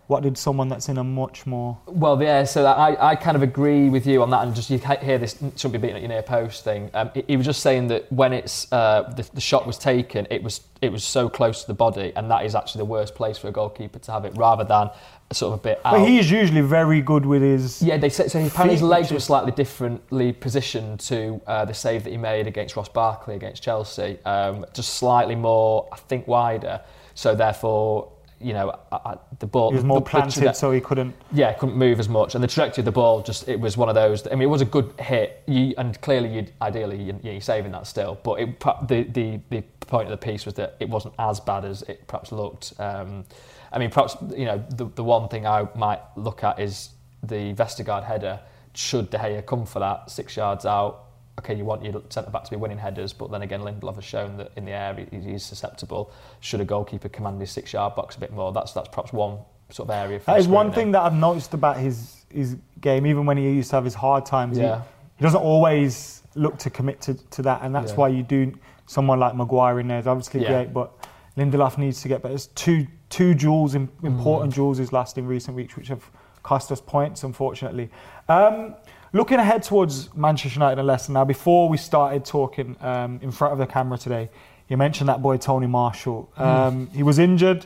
what 0.07 0.23
did 0.23 0.37
someone 0.37 0.69
that's 0.69 0.87
in 0.87 0.97
a 0.97 1.03
much 1.03 1.45
more 1.45 1.77
Well, 1.85 2.21
yeah, 2.21 2.45
so 2.45 2.63
that 2.63 2.77
I, 2.77 3.11
I 3.11 3.15
kind 3.15 3.35
of 3.35 3.43
agree 3.43 3.89
with 3.89 4.07
you 4.07 4.23
on 4.23 4.29
that, 4.29 4.45
and 4.45 4.55
just 4.55 4.69
you 4.69 4.79
hear 4.79 5.17
this 5.17 5.33
shouldn't 5.33 5.73
be 5.73 5.77
beating 5.77 5.97
at 5.97 6.01
your 6.01 6.09
near 6.09 6.21
post 6.21 6.63
thing. 6.63 6.89
Um, 6.93 7.11
he, 7.13 7.23
he 7.27 7.37
was 7.37 7.45
just 7.45 7.61
saying 7.61 7.87
that 7.87 8.11
when 8.11 8.31
it's 8.33 8.71
uh, 8.71 9.13
the, 9.15 9.29
the 9.33 9.41
shot 9.41 9.67
was 9.67 9.77
taken, 9.77 10.25
it 10.29 10.41
was 10.41 10.61
it 10.81 10.91
was 10.91 11.03
so 11.03 11.27
close 11.27 11.61
to 11.61 11.67
the 11.67 11.73
body, 11.73 12.13
and 12.15 12.31
that 12.31 12.45
is 12.45 12.55
actually 12.55 12.79
the 12.79 12.85
worst 12.85 13.15
place 13.15 13.37
for 13.37 13.49
a 13.49 13.51
goalkeeper 13.51 13.99
to 13.99 14.11
have 14.11 14.23
it, 14.23 14.33
rather 14.37 14.63
than 14.63 14.89
sort 15.33 15.53
of 15.53 15.59
a 15.59 15.63
bit 15.63 15.81
out. 15.83 15.95
But 15.95 16.07
he's 16.07 16.31
usually 16.31 16.61
very 16.61 17.01
good 17.01 17.25
with 17.25 17.41
his. 17.41 17.81
Yeah, 17.81 17.97
they 17.97 18.09
said 18.09 18.31
so. 18.31 18.39
Apparently, 18.39 18.75
his 18.75 18.83
legs 18.83 19.11
were 19.11 19.19
slightly 19.19 19.51
differently 19.51 20.31
positioned 20.31 21.01
to 21.01 21.41
uh, 21.47 21.65
the 21.65 21.73
save 21.73 22.05
that 22.05 22.11
he 22.11 22.17
made 22.17 22.47
against 22.47 22.77
Ross 22.77 22.89
Barkley 22.89 23.35
against 23.35 23.61
Chelsea. 23.61 24.19
Um, 24.23 24.65
just 24.73 24.93
slightly 24.93 25.35
more, 25.35 25.89
I 25.91 25.97
think, 25.97 26.27
wider. 26.27 26.81
So 27.13 27.35
therefore, 27.35 28.11
you 28.39 28.53
know, 28.53 28.77
I, 28.91 28.95
I, 28.95 29.17
the 29.39 29.47
ball. 29.47 29.69
He 29.71 29.75
was 29.77 29.83
more 29.85 29.99
the- 29.99 30.03
the 30.05 30.09
planted, 30.09 30.43
traje- 30.43 30.55
so 30.55 30.71
he 30.71 30.79
couldn't. 30.81 31.15
yeah, 31.31 31.53
couldn't 31.53 31.75
move 31.75 31.99
as 31.99 32.07
much, 32.09 32.35
and 32.35 32.43
the 32.43 32.47
trajectory 32.47 32.81
of 32.81 32.85
the 32.85 32.91
ball 32.91 33.21
just 33.21 33.47
it 33.47 33.59
was 33.59 33.77
one 33.77 33.89
of 33.89 33.95
those. 33.95 34.25
I 34.27 34.31
mean, 34.31 34.43
it 34.43 34.45
was 34.51 34.61
a 34.61 34.65
good 34.65 34.93
hit, 34.99 35.43
you, 35.47 35.73
and 35.77 35.99
clearly, 36.01 36.29
you'd, 36.33 36.51
ideally, 36.61 37.01
you, 37.01 37.19
you're 37.23 37.41
saving 37.41 37.71
that 37.71 37.87
still. 37.87 38.19
But 38.23 38.39
it, 38.39 38.59
the, 38.59 39.03
the 39.11 39.39
the 39.49 39.61
point 39.87 40.11
of 40.11 40.11
the 40.11 40.17
piece 40.25 40.45
was 40.45 40.53
that 40.55 40.75
it 40.79 40.89
wasn't 40.89 41.13
as 41.17 41.39
bad 41.39 41.65
as 41.65 41.81
it 41.83 42.05
perhaps 42.07 42.31
looked. 42.31 42.73
Um, 42.79 43.23
I 43.71 43.79
mean, 43.79 43.89
perhaps 43.89 44.15
you 44.35 44.45
know 44.45 44.63
the 44.69 44.85
the 44.95 45.03
one 45.03 45.27
thing 45.29 45.45
I 45.47 45.67
might 45.75 46.01
look 46.15 46.43
at 46.43 46.59
is 46.59 46.89
the 47.23 47.53
Vestergaard 47.53 48.03
header. 48.03 48.39
Should 48.73 49.09
De 49.09 49.17
Gea 49.17 49.43
come 49.45 49.65
for 49.65 49.79
that 49.79 50.11
six 50.11 50.37
yards 50.37 50.63
out? 50.65 51.05
Okay, 51.39 51.53
you 51.53 51.65
want 51.65 51.83
your 51.83 52.01
centre 52.09 52.31
back 52.31 52.43
to 52.45 52.49
be 52.49 52.55
winning 52.57 52.79
headers, 52.79 53.13
but 53.13 53.29
then 53.29 53.43
again, 53.43 53.61
Lindelof 53.61 53.95
has 53.95 54.03
shown 54.03 54.37
that 54.37 54.51
in 54.55 54.65
the 54.65 54.71
air 54.71 54.95
he, 55.11 55.19
he's 55.19 55.45
susceptible. 55.45 56.11
Should 56.39 56.61
a 56.61 56.65
goalkeeper 56.65 57.09
command 57.09 57.39
his 57.39 57.51
six 57.51 57.73
yard 57.73 57.95
box 57.95 58.15
a 58.15 58.19
bit 58.19 58.33
more? 58.33 58.51
That's 58.51 58.71
that's 58.73 58.89
perhaps 58.89 59.13
one 59.13 59.37
sort 59.69 59.89
of 59.89 59.95
area. 59.95 60.19
That 60.25 60.39
is 60.39 60.47
one 60.47 60.71
thing 60.71 60.91
that 60.93 61.01
I've 61.01 61.13
noticed 61.13 61.53
about 61.53 61.77
his 61.77 62.25
his 62.33 62.57
game, 62.81 63.05
even 63.05 63.25
when 63.25 63.37
he 63.37 63.43
used 63.51 63.69
to 63.69 63.75
have 63.77 63.85
his 63.85 63.93
hard 63.93 64.25
times. 64.25 64.57
he- 64.57 64.63
Yeah. 64.63 64.81
He, 65.17 65.23
doesn't 65.23 65.41
always 65.41 66.21
look 66.35 66.57
to 66.59 66.69
commit 66.69 67.01
to, 67.01 67.13
to 67.31 67.41
that, 67.43 67.61
and 67.63 67.73
that's 67.73 67.91
Yeah. 67.93 67.97
why 67.97 68.07
you 68.09 68.21
do 68.21 68.53
someone 68.85 69.19
like 69.19 69.35
Maguire 69.35 69.79
in 69.79 69.87
there 69.87 69.97
is 69.99 70.05
obviously 70.07 70.41
Yeah. 70.43 70.49
great, 70.49 70.73
but 70.73 70.91
Lindelof 71.37 71.77
needs 71.79 72.01
to 72.03 72.07
get 72.07 72.21
better. 72.21 72.33
There's 72.33 72.47
two 72.47 72.87
two 73.09 73.33
jewels, 73.35 73.73
Mm. 73.75 73.87
important 74.03 74.53
jewels, 74.53 74.77
he's 74.79 74.91
lost 74.91 75.17
in 75.17 75.25
recent 75.27 75.55
weeks, 75.55 75.75
which 75.77 75.87
have 75.87 76.03
cost 76.43 76.71
us 76.71 76.81
points, 76.81 77.23
unfortunately. 77.23 77.89
Um, 78.27 78.75
looking 79.13 79.39
ahead 79.39 79.63
towards 79.63 80.13
Manchester 80.15 80.59
United 80.59 80.79
and 80.79 80.87
Leicester 80.87 81.11
now, 81.11 81.25
before 81.25 81.69
we 81.69 81.77
started 81.77 82.25
talking 82.25 82.75
um, 82.81 83.19
in 83.21 83.31
front 83.31 83.53
of 83.53 83.59
the 83.59 83.67
camera 83.67 83.97
today, 83.97 84.29
you 84.69 84.77
mentioned 84.77 85.09
that 85.09 85.21
boy 85.21 85.37
Tony 85.37 85.67
Martial. 85.67 86.29
Mm. 86.37 86.45
Um, 86.45 86.87
He 86.93 87.03
was 87.03 87.19
injured. 87.19 87.65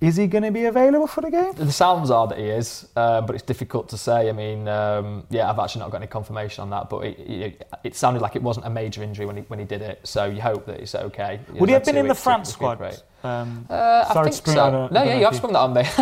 Is 0.00 0.16
he 0.16 0.26
going 0.26 0.42
to 0.42 0.50
be 0.50 0.64
available 0.64 1.06
for 1.06 1.20
the 1.20 1.30
game? 1.30 1.52
The 1.52 1.70
sounds 1.70 2.10
are 2.10 2.26
that 2.26 2.36
he 2.36 2.46
is, 2.46 2.88
uh, 2.96 3.20
but 3.20 3.36
it's 3.36 3.44
difficult 3.44 3.88
to 3.90 3.96
say. 3.96 4.28
I 4.28 4.32
mean, 4.32 4.66
um, 4.66 5.24
yeah, 5.30 5.48
I've 5.48 5.60
actually 5.60 5.82
not 5.82 5.92
got 5.92 5.98
any 5.98 6.08
confirmation 6.08 6.62
on 6.62 6.70
that, 6.70 6.90
but 6.90 7.04
it, 7.04 7.20
it, 7.20 7.68
it 7.84 7.94
sounded 7.94 8.20
like 8.20 8.34
it 8.34 8.42
wasn't 8.42 8.66
a 8.66 8.70
major 8.70 9.04
injury 9.04 9.26
when 9.26 9.36
he, 9.36 9.42
when 9.42 9.60
he 9.60 9.64
did 9.64 9.80
it, 9.80 10.00
so 10.02 10.24
you 10.24 10.40
hope 10.42 10.66
that 10.66 10.80
it's 10.80 10.96
okay. 10.96 11.38
Would 11.54 11.68
he 11.68 11.72
have 11.74 11.84
been 11.84 11.96
in 11.96 12.08
the 12.08 12.16
France 12.16 12.50
squad? 12.52 12.80
Um, 13.22 13.64
Uh, 13.70 14.04
I 14.08 14.22
think 14.24 14.34
to 14.42 14.50
so. 14.50 14.88
no, 14.90 15.04
yeah, 15.04 15.18
you 15.18 15.24
have 15.24 15.36
sprung 15.36 15.52
that 15.52 15.60
on 15.60 15.72
me. 15.72 15.82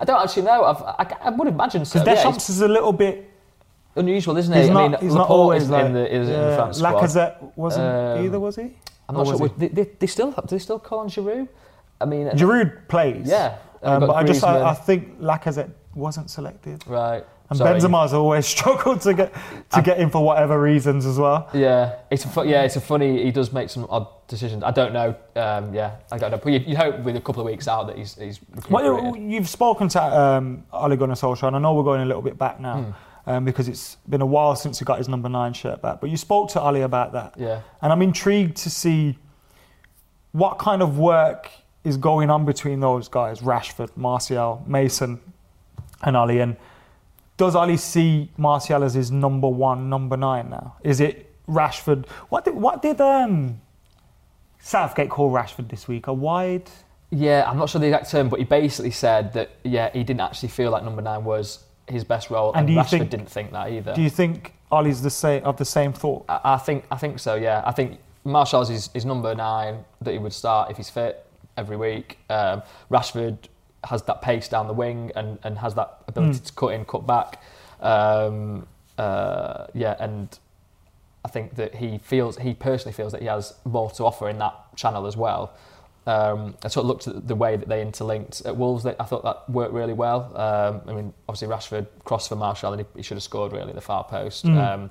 I 0.00 0.04
don't 0.06 0.22
actually 0.22 0.42
know. 0.42 0.62
I've, 0.66 0.82
I, 0.82 1.16
I 1.24 1.30
would 1.30 1.48
imagine 1.48 1.84
so. 1.84 1.98
Because 1.98 2.06
Yeah, 2.06 2.14
Deschamps 2.14 2.36
it's 2.36 2.50
is 2.50 2.60
a 2.60 2.68
little 2.68 2.92
bit. 2.92 3.29
Unusual, 3.96 4.36
isn't 4.36 4.54
He's 4.54 4.68
it? 4.68 4.72
not, 4.72 4.84
I 4.84 4.88
mean, 4.88 5.00
he's 5.00 5.14
not 5.14 5.22
Laporte 5.22 5.30
always 5.40 5.62
isn't 5.64 5.72
like. 5.74 5.86
in 5.86 5.92
the, 5.92 6.14
is 6.14 6.28
in 6.28 6.34
the 6.34 6.54
France 6.56 6.78
squad. 6.78 6.94
Lacazette 6.94 7.56
wasn't 7.56 7.86
Um, 7.86 8.24
either, 8.24 8.40
was 8.40 8.56
he? 8.56 8.76
I'm 9.08 9.16
Or 9.16 9.24
not 9.24 9.38
sure. 9.38 9.48
They, 9.56 9.68
they, 9.68 9.84
they 9.98 10.06
still 10.06 10.30
do 10.30 10.42
they 10.48 10.58
still 10.58 10.78
call 10.78 11.00
on 11.00 11.08
Giroud? 11.08 11.48
I 12.00 12.04
mean, 12.04 12.28
Giroud 12.28 12.88
plays. 12.88 13.28
Yeah, 13.28 13.56
Um, 13.82 14.00
but 14.06 14.10
I 14.14 14.22
just 14.24 14.42
I, 14.44 14.70
I 14.70 14.74
think 14.74 15.20
Lacazette 15.20 15.70
wasn't 15.94 16.30
selected. 16.30 16.84
Right. 16.86 17.24
And 17.50 17.58
Sorry. 17.58 17.80
Benzema's 17.80 18.12
always 18.14 18.46
struggled 18.56 19.00
to 19.00 19.12
get 19.12 19.34
to 19.70 19.82
get 19.82 19.98
in 19.98 20.08
for 20.08 20.24
whatever 20.24 20.62
reasons 20.62 21.04
as 21.04 21.18
well. 21.18 21.48
Yeah, 21.52 21.96
it's 22.08 22.24
a 22.24 22.28
fu- 22.28 22.44
yeah, 22.44 22.62
it's 22.62 22.76
a 22.76 22.80
funny. 22.80 23.24
He 23.24 23.32
does 23.32 23.52
make 23.52 23.68
some 23.70 23.86
odd 23.90 24.06
decisions. 24.28 24.62
I 24.62 24.70
don't 24.70 24.92
know. 24.92 25.16
Um, 25.34 25.74
yeah, 25.74 25.96
I 26.12 26.16
don't 26.18 26.30
know. 26.30 26.36
But 26.38 26.52
you, 26.52 26.60
you 26.60 26.76
hope 26.76 27.00
with 27.00 27.16
a 27.16 27.20
couple 27.20 27.40
of 27.42 27.46
weeks 27.46 27.66
out 27.66 27.88
that 27.88 27.98
he's 27.98 28.14
he's. 28.14 28.38
Well, 28.70 28.84
you- 29.16 29.30
you've 29.30 29.48
spoken 29.48 29.88
to 29.88 30.00
um, 30.20 30.62
Ole 30.72 30.94
Gunnar 30.94 31.16
Solskjaer, 31.16 31.48
and 31.48 31.56
I 31.56 31.58
know 31.58 31.74
we're 31.74 31.82
going 31.82 32.02
a 32.02 32.06
little 32.06 32.22
bit 32.22 32.38
back 32.38 32.60
now 32.60 32.82
Hmm. 32.82 32.90
Um, 33.30 33.44
because 33.44 33.68
it's 33.68 33.96
been 34.08 34.22
a 34.22 34.26
while 34.26 34.56
since 34.56 34.80
he 34.80 34.84
got 34.84 34.98
his 34.98 35.08
number 35.08 35.28
nine 35.28 35.52
shirt 35.52 35.80
back. 35.80 36.00
But 36.00 36.10
you 36.10 36.16
spoke 36.16 36.48
to 36.50 36.60
Ole 36.60 36.82
about 36.82 37.12
that, 37.12 37.34
Yeah. 37.36 37.60
and 37.80 37.92
I'm 37.92 38.02
intrigued 38.02 38.56
to 38.58 38.70
see 38.70 39.18
what 40.32 40.58
kind 40.58 40.82
of 40.82 40.98
work 40.98 41.48
is 41.84 41.96
going 41.96 42.28
on 42.28 42.44
between 42.44 42.80
those 42.80 43.06
guys: 43.08 43.40
Rashford, 43.40 43.96
Martial, 43.96 44.62
Mason, 44.66 45.20
and 46.02 46.16
Ole. 46.16 46.40
And 46.40 46.56
does 47.36 47.54
Ole 47.54 47.76
see 47.76 48.30
Martial 48.36 48.82
as 48.82 48.94
his 48.94 49.10
number 49.12 49.48
one, 49.48 49.88
number 49.88 50.16
nine 50.16 50.50
now? 50.50 50.74
Is 50.82 51.00
it 51.00 51.32
Rashford? 51.46 52.06
What 52.30 52.44
did 52.44 52.54
what 52.54 52.82
did 52.82 53.00
um, 53.00 53.60
Southgate 54.58 55.08
call 55.10 55.30
Rashford 55.30 55.68
this 55.68 55.86
week? 55.86 56.06
A 56.08 56.12
wide. 56.12 56.68
Yeah, 57.12 57.48
I'm 57.48 57.58
not 57.58 57.68
sure 57.70 57.80
the 57.80 57.86
exact 57.88 58.10
term, 58.10 58.28
but 58.28 58.38
he 58.40 58.44
basically 58.44 58.90
said 58.92 59.32
that 59.34 59.50
yeah, 59.62 59.90
he 59.92 60.02
didn't 60.04 60.20
actually 60.20 60.48
feel 60.50 60.70
like 60.70 60.82
number 60.84 61.02
nine 61.02 61.24
was 61.24 61.64
his 61.90 62.04
best 62.04 62.30
role, 62.30 62.52
And 62.54 62.68
and, 62.68 62.78
Rashford 62.78 62.88
think- 62.90 63.10
didn't 63.10 63.30
think 63.30 63.52
that 63.52 63.70
either. 63.70 63.94
Do 63.94 64.02
you 64.02 64.10
think 64.10 64.54
Ole's 64.70 65.02
the 65.02 65.10
same 65.10 65.44
of 65.44 65.56
the 65.56 65.64
same 65.64 65.92
thought? 65.92 66.24
I, 66.28 66.40
I 66.44 66.56
think 66.56 66.84
I 66.90 66.96
think 66.96 67.18
so. 67.18 67.34
Yeah, 67.34 67.62
I 67.66 67.72
think 67.72 67.98
Martial's 68.24 68.68
his, 68.68 68.88
his 68.92 69.04
number 69.04 69.34
nine 69.34 69.84
that 70.02 70.12
he 70.12 70.18
would 70.18 70.32
start 70.32 70.70
if 70.70 70.76
he's 70.76 70.90
fit 70.90 71.26
every 71.56 71.76
week. 71.76 72.18
Um, 72.30 72.62
Rashford 72.90 73.38
has 73.84 74.02
that 74.02 74.20
pace 74.22 74.46
down 74.48 74.66
the 74.66 74.72
wing 74.74 75.10
and, 75.16 75.38
and 75.42 75.58
has 75.58 75.74
that 75.74 75.98
ability 76.06 76.38
Mm. 76.38 76.44
to 76.46 76.52
cut 76.52 76.68
in, 76.74 76.84
cut 76.84 77.06
back. 77.06 77.42
Um, 77.80 78.66
uh, 78.98 79.66
yeah, 79.74 79.96
and 79.98 80.38
I 81.24 81.28
think 81.28 81.54
that 81.56 81.74
he 81.76 81.98
feels 81.98 82.38
he 82.38 82.54
personally 82.54 82.92
feels 82.92 83.12
that 83.12 83.20
he 83.22 83.26
has 83.28 83.54
more 83.64 83.90
to 83.92 84.04
offer 84.04 84.28
in 84.28 84.38
that 84.38 84.54
channel 84.76 85.06
as 85.06 85.16
well. 85.16 85.52
Um, 86.10 86.56
I 86.64 86.68
sort 86.68 86.84
of 86.84 86.88
looked 86.88 87.06
at 87.08 87.28
the 87.28 87.34
way 87.36 87.56
that 87.56 87.68
they 87.68 87.80
interlinked 87.82 88.42
at 88.44 88.56
Wolves. 88.56 88.82
They, 88.84 88.94
I 88.98 89.04
thought 89.04 89.24
that 89.24 89.48
worked 89.48 89.72
really 89.72 89.92
well. 89.92 90.20
Um, 90.36 90.80
I 90.88 90.92
mean, 90.92 91.14
obviously 91.28 91.48
Rashford 91.48 91.86
crossed 92.04 92.28
for 92.28 92.36
Martial 92.36 92.72
and 92.72 92.80
he, 92.82 92.86
he 92.98 93.02
should 93.02 93.16
have 93.16 93.22
scored 93.22 93.52
really 93.52 93.68
at 93.68 93.74
the 93.74 93.80
far 93.80 94.04
post. 94.04 94.44
Mm. 94.44 94.56
Um, 94.58 94.90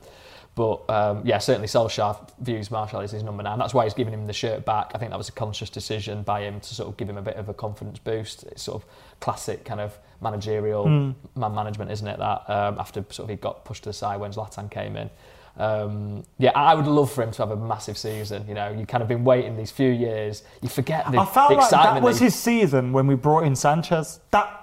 but 0.55 0.89
um, 0.89 1.21
yeah, 1.25 1.37
certainly 1.37 1.67
Solskjaer 1.67 2.15
views 2.39 2.69
Martial 2.71 2.99
as 3.01 3.11
his 3.11 3.23
number 3.23 3.43
nine. 3.43 3.59
That's 3.59 3.73
why 3.73 3.83
he's 3.85 3.93
giving 3.93 4.13
him 4.13 4.27
the 4.27 4.33
shirt 4.33 4.65
back. 4.65 4.91
I 4.93 4.97
think 4.97 5.11
that 5.11 5.17
was 5.17 5.29
a 5.29 5.33
conscious 5.33 5.69
decision 5.69 6.23
by 6.23 6.41
him 6.41 6.59
to 6.59 6.75
sort 6.75 6.89
of 6.89 6.97
give 6.97 7.09
him 7.09 7.17
a 7.17 7.21
bit 7.21 7.35
of 7.35 7.47
a 7.49 7.53
confidence 7.53 7.99
boost. 7.99 8.43
It's 8.43 8.63
sort 8.63 8.81
of 8.81 8.89
classic 9.19 9.63
kind 9.65 9.79
of 9.79 9.97
managerial 10.21 10.85
Mm. 10.85 11.15
man 11.35 11.53
management, 11.53 11.91
isn't 11.91 12.07
it? 12.07 12.17
That 12.19 12.49
um, 12.49 12.77
after 12.79 13.05
sort 13.09 13.25
of 13.25 13.29
he 13.29 13.35
got 13.35 13.63
pushed 13.65 13.83
to 13.83 13.89
the 13.89 13.93
side 13.93 14.19
when 14.19 14.31
Zlatan 14.31 14.69
came 14.69 14.95
in. 14.95 15.09
Um, 15.59 16.23
yeah, 16.37 16.51
I 16.55 16.73
would 16.73 16.87
love 16.87 17.11
for 17.11 17.21
him 17.21 17.31
to 17.31 17.41
have 17.41 17.51
a 17.51 17.55
massive 17.57 17.97
season. 17.97 18.45
You 18.47 18.53
know, 18.53 18.69
you 18.71 18.85
kind 18.85 19.01
of 19.01 19.09
been 19.09 19.25
waiting 19.25 19.57
these 19.57 19.71
few 19.71 19.89
years. 19.91 20.43
You 20.61 20.69
forget 20.69 21.11
the, 21.11 21.19
I 21.19 21.25
felt 21.25 21.49
the 21.49 21.55
like 21.55 21.65
excitement. 21.65 21.95
that 21.95 22.03
was 22.03 22.17
his 22.19 22.33
season 22.33 22.93
when 22.93 23.07
we 23.07 23.15
brought 23.15 23.43
in 23.43 23.55
Sanchez. 23.55 24.21
That 24.31 24.55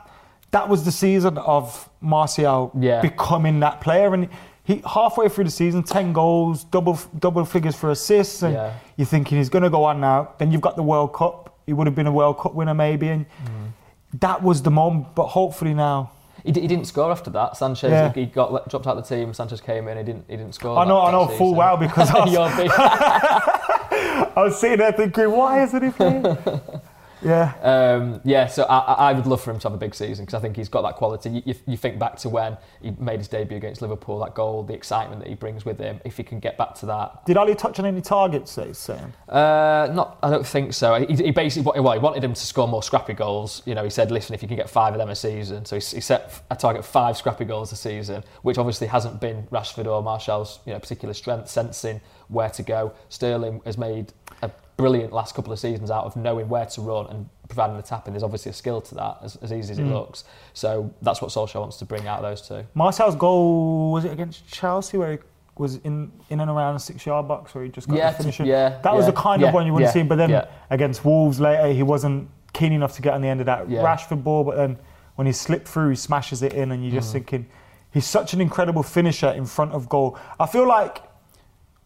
that 0.52 0.68
was 0.68 0.84
the 0.84 0.92
season 0.92 1.36
of 1.38 1.88
Martial 2.00 2.70
Yeah. 2.78 3.02
becoming 3.02 3.60
that 3.60 3.80
player, 3.82 4.14
and 4.14 4.28
he 4.64 4.80
halfway 4.86 5.28
through 5.28 5.44
the 5.44 5.50
season, 5.50 5.82
ten 5.82 6.12
goals, 6.14 6.64
double 6.64 6.98
double 7.18 7.44
figures 7.44 7.76
for 7.76 7.90
assists, 7.90 8.42
and 8.42 8.54
Yeah. 8.54 8.72
you're 8.96 9.06
thinking 9.06 9.36
he's 9.38 9.50
going 9.50 9.64
to 9.64 9.70
go 9.70 9.84
on 9.84 10.00
now. 10.00 10.28
Then 10.38 10.50
you've 10.50 10.62
got 10.62 10.76
the 10.76 10.82
World 10.82 11.12
Cup. 11.12 11.58
He 11.66 11.72
would 11.74 11.86
have 11.86 11.94
been 11.96 12.06
a 12.06 12.12
World 12.12 12.38
Cup 12.38 12.54
winner 12.54 12.74
maybe, 12.74 13.08
and 13.08 13.26
Mm. 13.44 14.20
that 14.20 14.42
was 14.42 14.62
the 14.62 14.70
moment. 14.70 15.14
But 15.14 15.26
hopefully 15.26 15.74
now. 15.74 16.10
He, 16.46 16.52
he 16.60 16.66
didn't 16.68 16.86
score 16.86 17.10
after 17.10 17.28
that. 17.30 17.56
Sanchez, 17.56 17.90
Yeah. 17.90 18.12
he 18.12 18.24
got 18.26 18.52
let- 18.52 18.68
dropped 18.68 18.86
out 18.86 18.96
of 18.96 19.06
the 19.08 19.14
team. 19.16 19.34
Sanchez 19.34 19.60
came 19.60 19.88
in. 19.88 19.98
He 19.98 20.04
didn't. 20.04 20.24
He 20.28 20.36
didn't 20.36 20.54
score. 20.54 20.78
I 20.78 20.84
know, 20.86 20.94
that- 21.00 21.08
I 21.08 21.12
know 21.12 21.26
that 21.26 21.36
full 21.38 21.48
season. 21.48 21.56
well 21.58 21.76
because 21.76 22.10
I 22.14 22.18
was, 22.20 22.32
You're 22.32 22.56
big- 22.56 22.70
I 22.78 24.32
was 24.36 24.60
sitting 24.60 24.78
there 24.78 24.92
thinking, 24.92 25.30
why 25.30 25.62
isn't 25.64 25.82
he 25.82 25.90
playing? 25.90 26.22
yeah. 27.26 27.54
Um, 27.60 28.20
yeah, 28.24 28.46
so 28.46 28.62
I, 28.64 29.10
I 29.10 29.12
would 29.12 29.26
love 29.26 29.40
for 29.40 29.50
him 29.50 29.58
to 29.58 29.68
have 29.68 29.74
a 29.74 29.78
big 29.78 29.94
season 29.94 30.24
because 30.24 30.38
I 30.38 30.40
think 30.40 30.56
he's 30.56 30.68
got 30.68 30.82
that 30.82 30.94
quality. 30.94 31.30
You, 31.30 31.42
you, 31.44 31.54
you 31.66 31.76
think 31.76 31.98
back 31.98 32.16
to 32.18 32.28
when 32.28 32.56
he 32.80 32.92
made 32.92 33.18
his 33.18 33.28
debut 33.28 33.56
against 33.56 33.82
Liverpool, 33.82 34.18
that 34.20 34.34
goal, 34.34 34.62
the 34.62 34.74
excitement 34.74 35.20
that 35.20 35.28
he 35.28 35.34
brings 35.34 35.64
with 35.64 35.78
him. 35.78 36.00
If 36.04 36.16
he 36.16 36.22
can 36.22 36.38
get 36.38 36.56
back 36.56 36.74
to 36.76 36.86
that, 36.86 37.26
Did 37.26 37.36
Ole 37.36 37.54
touch 37.54 37.78
on 37.80 37.86
any 37.86 38.00
targets? 38.00 38.54
That 38.54 38.68
he's 38.68 38.78
saying. 38.78 39.12
uh, 39.28 39.90
not, 39.92 40.18
I 40.22 40.30
don't 40.30 40.46
think 40.46 40.72
so. 40.72 40.94
He, 40.94 41.14
he 41.16 41.30
basically, 41.32 41.80
well, 41.80 41.92
he 41.92 41.98
wanted 41.98 42.22
him 42.22 42.34
to 42.34 42.46
score 42.46 42.68
more 42.68 42.82
scrappy 42.82 43.14
goals. 43.14 43.62
You 43.66 43.74
know, 43.74 43.82
he 43.82 43.90
said, 43.90 44.10
listen, 44.10 44.34
if 44.34 44.42
you 44.42 44.48
can 44.48 44.56
get 44.56 44.70
five 44.70 44.94
of 44.94 44.98
them 44.98 45.08
a 45.08 45.16
season, 45.16 45.64
so 45.64 45.76
he, 45.76 45.80
he 45.80 46.00
set 46.00 46.42
a 46.50 46.56
target 46.56 46.80
of 46.80 46.86
five 46.86 47.16
scrappy 47.16 47.44
goals 47.44 47.72
a 47.72 47.76
season, 47.76 48.22
which 48.42 48.58
obviously 48.58 48.86
hasn't 48.86 49.20
been 49.20 49.46
Rashford 49.48 49.86
or 49.86 50.02
Martial's, 50.02 50.60
you 50.64 50.72
know, 50.72 50.78
particular 50.78 51.14
strength, 51.14 51.48
sensing 51.48 52.00
where 52.28 52.50
to 52.50 52.62
go. 52.62 52.92
Sterling 53.08 53.60
has 53.64 53.78
made 53.78 54.12
brilliant 54.76 55.12
last 55.12 55.34
couple 55.34 55.52
of 55.52 55.58
seasons 55.58 55.90
out 55.90 56.04
of 56.04 56.16
knowing 56.16 56.48
where 56.48 56.66
to 56.66 56.80
run 56.80 57.06
and 57.06 57.28
providing 57.48 57.76
the 57.76 57.82
tapping. 57.82 58.12
There's 58.12 58.22
obviously 58.22 58.50
a 58.50 58.54
skill 58.54 58.80
to 58.82 58.94
that, 58.96 59.18
as, 59.22 59.36
as 59.36 59.52
easy 59.52 59.72
as 59.72 59.78
it 59.78 59.86
Mm. 59.86 59.92
looks. 59.92 60.24
So 60.52 60.90
that's 61.02 61.22
what 61.22 61.30
Solskjaer 61.30 61.60
wants 61.60 61.78
to 61.78 61.84
bring 61.86 62.06
out 62.06 62.18
of 62.18 62.24
those 62.24 62.46
two. 62.46 62.64
Martial's 62.74 63.16
goal 63.16 63.92
was 63.92 64.04
it 64.04 64.12
against 64.12 64.46
Chelsea 64.48 64.98
where 64.98 65.12
he 65.12 65.18
was 65.56 65.76
in 65.76 66.12
in 66.28 66.40
and 66.40 66.50
around 66.50 66.74
the 66.74 66.80
six 66.80 67.06
yard 67.06 67.26
box 67.26 67.54
where 67.54 67.64
he 67.64 67.70
just 67.70 67.88
got 67.88 67.96
Yeah, 67.96 68.10
the 68.10 68.18
finisher. 68.18 68.44
yeah, 68.44 68.78
that 68.82 68.94
was 68.94 69.06
the 69.06 69.12
kind 69.12 69.40
yeah, 69.40 69.48
of 69.48 69.54
one 69.54 69.64
you 69.64 69.72
want 69.72 69.82
to 69.84 69.86
yeah, 69.86 69.92
see. 69.92 70.02
But 70.02 70.16
then 70.16 70.28
yeah. 70.30 70.46
against 70.68 71.04
Wolves 71.04 71.40
later, 71.40 71.68
he 71.72 71.82
wasn't 71.82 72.28
keen 72.52 72.72
enough 72.72 72.94
to 72.96 73.02
get 73.02 73.14
on 73.14 73.22
the 73.22 73.28
end 73.28 73.40
of 73.40 73.46
that 73.46 73.70
Yeah. 73.70 73.82
Rashford 73.82 74.22
ball. 74.22 74.44
But 74.44 74.56
then 74.56 74.78
when 75.14 75.26
he 75.26 75.32
slipped 75.32 75.66
through, 75.68 75.90
he 75.90 75.96
smashes 75.96 76.42
it 76.42 76.52
in, 76.52 76.72
and 76.72 76.82
you're 76.84 76.92
just 77.00 77.08
Mhm. 77.10 77.12
thinking 77.12 77.46
he's 77.90 78.04
such 78.06 78.34
an 78.34 78.42
incredible 78.42 78.82
finisher 78.82 79.28
in 79.30 79.46
front 79.46 79.72
of 79.72 79.88
goal. 79.88 80.18
I 80.38 80.44
feel 80.46 80.66
like. 80.68 81.02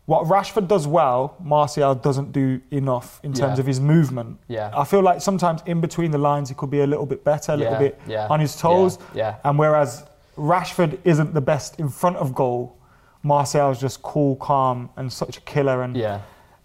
What 0.06 0.24
Rashford 0.26 0.66
does 0.66 0.86
well, 0.88 1.36
Martial 1.40 1.94
doesn't 1.94 2.32
do 2.32 2.60
enough 2.72 3.20
in 3.22 3.32
terms 3.32 3.58
Yeah. 3.58 3.60
of 3.60 3.66
his 3.66 3.80
movement. 3.80 4.38
Yeah. 4.48 4.70
I 4.76 4.84
feel 4.84 5.02
like 5.02 5.20
sometimes 5.20 5.62
in 5.66 5.80
between 5.80 6.10
the 6.10 6.18
lines 6.18 6.48
he 6.48 6.54
could 6.54 6.70
be 6.70 6.80
a 6.80 6.86
little 6.86 7.06
bit 7.06 7.22
better, 7.22 7.52
a 7.52 7.56
little 7.56 7.74
Yeah, 7.74 7.78
bit 7.78 8.00
yeah, 8.08 8.26
on 8.28 8.40
his 8.40 8.56
toes. 8.56 8.98
yeah. 9.14 9.36
And 9.44 9.56
whereas 9.58 10.04
Rashford 10.36 10.98
isn't 11.04 11.34
the 11.34 11.40
best 11.40 11.78
in 11.78 11.88
front 11.88 12.16
of 12.16 12.34
goal, 12.34 12.76
Martial's 13.22 13.78
just 13.80 14.02
cool, 14.02 14.36
calm, 14.36 14.88
and 14.96 15.12
such 15.12 15.36
a 15.36 15.40
killer. 15.42 15.82
And 15.82 15.96
Yeah. 15.96 16.20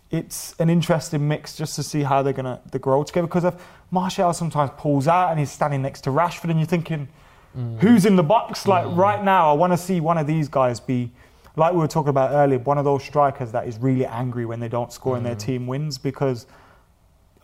it's 0.10 0.56
an 0.60 0.70
interesting 0.70 1.28
mix 1.28 1.56
just 1.56 1.76
to 1.76 1.84
see 1.84 2.02
how 2.04 2.24
they're 2.24 2.34
gonna 2.34 2.62
they 2.72 2.80
grow 2.80 3.04
together. 3.04 3.28
Because 3.28 3.44
if 3.44 3.54
Martial 3.92 4.34
sometimes 4.34 4.72
pulls 4.78 5.08
out 5.08 5.30
and 5.30 5.38
he's 5.40 5.52
standing 5.52 5.82
next 5.84 6.02
to 6.02 6.10
Rashford, 6.10 6.50
and 6.50 6.60
you're 6.60 6.66
thinking, 6.68 7.10
Mm. 7.56 7.80
who's 7.80 8.06
in 8.06 8.16
the 8.16 8.24
box? 8.24 8.68
Like 8.68 8.86
right 8.98 9.24
now, 9.24 9.50
I 9.50 9.54
want 9.54 9.72
to 9.72 9.78
see 9.78 10.00
one 10.02 10.18
of 10.18 10.26
these 10.28 10.48
guys 10.50 10.80
be. 10.80 11.12
Like 11.56 11.74
we 11.74 11.80
were 11.80 11.88
talking 11.88 12.10
about 12.10 12.32
earlier, 12.32 12.60
one 12.60 12.78
of 12.78 12.86
those 12.86 13.04
strikers 13.04 13.52
that 13.54 13.68
is 13.68 13.78
really 13.80 14.06
angry 14.06 14.46
when 14.46 14.60
they 14.60 14.68
don't 14.68 14.92
score 14.92 15.16
and 15.18 15.26
their 15.26 15.36
Mm. 15.36 15.40
team 15.40 15.68
wins 15.68 15.98
because 15.98 16.48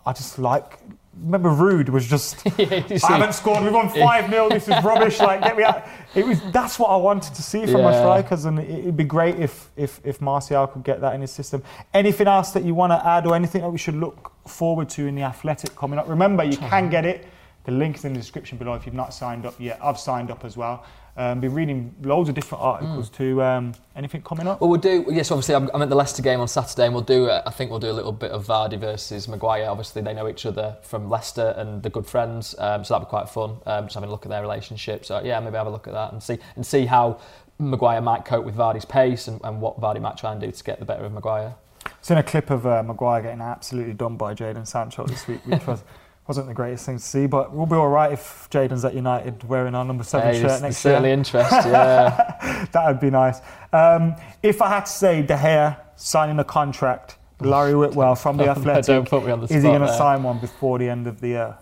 I 0.05 0.13
just 0.13 0.39
like. 0.39 0.79
Remember, 1.21 1.49
Ruud 1.49 1.89
was 1.89 2.07
just. 2.07 2.37
Yeah, 2.57 2.83
I 3.03 3.17
haven't 3.17 3.33
scored. 3.33 3.63
We've 3.63 3.73
won 3.73 3.89
five 4.07 4.29
0 4.29 4.49
This 4.49 4.67
is 4.69 4.81
rubbish. 4.83 5.19
Like, 5.19 5.41
get 5.43 5.57
me 5.57 5.63
out. 5.63 5.83
It 6.15 6.25
was. 6.25 6.41
That's 6.51 6.79
what 6.79 6.87
I 6.87 6.95
wanted 6.95 7.33
to 7.35 7.43
see 7.43 7.65
from 7.65 7.83
my 7.83 7.93
strikers, 7.93 8.45
and 8.45 8.57
it, 8.59 8.69
it'd 8.69 8.97
be 8.97 9.03
great 9.03 9.37
if 9.37 9.69
if 9.75 9.99
if 10.05 10.21
Martial 10.21 10.67
could 10.67 10.83
get 10.83 11.01
that 11.01 11.13
in 11.13 11.19
his 11.21 11.31
system. 11.31 11.63
Anything 11.93 12.27
else 12.27 12.51
that 12.51 12.63
you 12.63 12.73
want 12.73 12.91
to 12.93 13.05
add, 13.05 13.27
or 13.27 13.35
anything 13.35 13.61
that 13.61 13.69
we 13.69 13.77
should 13.77 13.95
look 13.95 14.31
forward 14.47 14.87
to 14.91 15.05
in 15.05 15.15
the 15.15 15.23
Athletic 15.23 15.75
coming 15.75 15.99
up? 15.99 16.07
Remember, 16.07 16.43
you 16.45 16.57
can 16.57 16.89
get 16.89 17.05
it. 17.05 17.27
The 17.65 17.71
link's 17.73 18.05
in 18.05 18.13
the 18.13 18.19
description 18.19 18.57
below 18.57 18.73
if 18.75 18.85
you've 18.85 18.95
not 18.95 19.13
signed 19.13 19.45
up 19.45 19.55
yet. 19.59 19.79
I've 19.83 19.99
signed 19.99 20.31
up 20.31 20.45
as 20.45 20.55
well. 20.57 20.83
Um, 21.17 21.39
been 21.41 21.53
reading 21.53 21.93
loads 22.03 22.29
of 22.29 22.35
different 22.35 22.63
articles 22.63 23.09
Mm. 23.09 23.13
too. 23.13 23.43
Um, 23.43 23.73
anything 23.95 24.21
coming 24.21 24.47
up? 24.47 24.61
Well, 24.61 24.69
we'll 24.69 24.79
do. 24.79 25.05
Yes, 25.09 25.29
obviously, 25.29 25.55
I'm, 25.55 25.69
I'm 25.73 25.81
at 25.81 25.89
the 25.89 25.95
Leicester 25.95 26.21
game 26.21 26.39
on 26.39 26.47
Saturday, 26.47 26.85
and 26.85 26.93
we'll 26.93 27.03
do. 27.03 27.27
Uh, 27.29 27.41
I 27.45 27.51
think 27.51 27.69
we'll 27.69 27.79
do 27.81 27.91
a 27.91 27.93
little 27.93 28.13
bit 28.13 28.31
of 28.31 28.47
Vardy 28.47 28.79
versus 28.79 29.27
Maguire. 29.27 29.69
Obviously, 29.69 30.01
they 30.01 30.13
know 30.13 30.27
each 30.29 30.45
other 30.45 30.77
from 30.83 31.09
Leicester, 31.09 31.53
and 31.57 31.83
they're 31.83 31.91
good 31.91 32.07
friends, 32.07 32.55
um, 32.59 32.83
so 32.85 32.93
that'll 32.93 33.05
be 33.05 33.09
quite 33.09 33.27
fun. 33.29 33.57
Um, 33.65 33.85
just 33.85 33.95
having 33.95 34.07
a 34.07 34.11
look 34.11 34.25
at 34.25 34.29
their 34.29 34.41
relationship. 34.41 35.05
So 35.05 35.21
yeah, 35.23 35.39
maybe 35.41 35.57
have 35.57 35.67
a 35.67 35.71
look 35.71 35.87
at 35.87 35.93
that 35.93 36.13
and 36.13 36.23
see 36.23 36.37
and 36.55 36.65
see 36.65 36.85
how 36.85 37.19
Maguire 37.59 38.01
might 38.01 38.23
cope 38.25 38.45
with 38.45 38.55
Vardy's 38.55 38.85
pace 38.85 39.27
and, 39.27 39.39
and 39.43 39.59
what 39.61 39.79
Vardy 39.81 40.01
might 40.01 40.17
try 40.17 40.31
and 40.31 40.39
do 40.41 40.49
to 40.51 40.63
get 40.63 40.79
the 40.79 40.85
better 40.85 41.03
of 41.03 41.11
Maguire. 41.11 41.53
I've 41.85 41.93
Seen 42.01 42.17
a 42.17 42.23
clip 42.23 42.49
of 42.49 42.65
uh, 42.65 42.81
Maguire 42.83 43.21
getting 43.23 43.41
absolutely 43.41 43.93
done 43.93 44.15
by 44.15 44.33
Jadon 44.33 44.65
Sancho 44.65 45.05
this 45.05 45.27
week, 45.27 45.41
which 45.45 45.65
was. 45.67 45.83
Wasn't 46.27 46.47
the 46.47 46.53
greatest 46.53 46.85
thing 46.85 46.97
to 46.97 47.03
see, 47.03 47.25
but 47.25 47.51
we'll 47.51 47.65
be 47.65 47.75
all 47.75 47.89
right 47.89 48.13
if 48.13 48.47
Jadon's 48.51 48.85
at 48.85 48.93
United 48.93 49.43
wearing 49.43 49.73
our 49.73 49.83
number 49.83 50.03
seven 50.03 50.33
shirt 50.35 50.43
next 50.43 50.61
there's 50.61 50.77
certainly 50.77 51.09
year. 51.09 51.17
interest, 51.17 51.51
yeah. 51.51 52.67
that 52.71 52.87
would 52.87 52.99
be 52.99 53.09
nice. 53.09 53.39
Um, 53.73 54.15
if 54.43 54.61
I 54.61 54.69
had 54.69 54.85
to 54.85 54.91
say 54.91 55.23
De 55.23 55.35
Gea 55.35 55.77
signing 55.95 56.39
a 56.39 56.43
contract, 56.43 57.17
Laurie 57.39 57.73
Whitwell 57.75 58.15
from 58.15 58.37
the 58.37 58.45
Athletic, 58.49 58.85
don't 58.87 59.09
put 59.09 59.25
me 59.25 59.31
on 59.31 59.39
the 59.39 59.45
is 59.45 59.63
he 59.63 59.69
going 59.69 59.81
to 59.81 59.91
sign 59.93 60.21
one 60.23 60.39
before 60.39 60.77
the 60.77 60.87
end 60.87 61.07
of 61.07 61.21
the 61.21 61.27
year? 61.29 61.57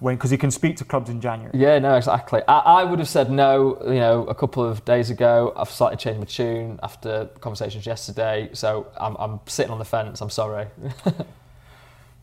When 0.00 0.14
because 0.14 0.30
he 0.30 0.38
can 0.38 0.52
speak 0.52 0.76
to 0.76 0.84
clubs 0.84 1.10
in 1.10 1.20
January. 1.20 1.50
Yeah, 1.58 1.80
no, 1.80 1.96
exactly. 1.96 2.40
I, 2.46 2.58
I 2.58 2.84
would 2.84 3.00
have 3.00 3.08
said 3.08 3.32
no, 3.32 3.78
you 3.84 3.98
know, 3.98 4.24
a 4.26 4.34
couple 4.34 4.64
of 4.64 4.84
days 4.84 5.10
ago. 5.10 5.52
I've 5.56 5.70
slightly 5.70 5.96
changed 5.96 6.20
my 6.20 6.24
tune 6.24 6.78
after 6.84 7.26
conversations 7.40 7.84
yesterday, 7.84 8.48
so 8.52 8.86
I'm, 8.96 9.16
I'm 9.16 9.40
sitting 9.46 9.72
on 9.72 9.78
the 9.80 9.84
fence. 9.84 10.20
I'm 10.20 10.30
sorry. 10.30 10.68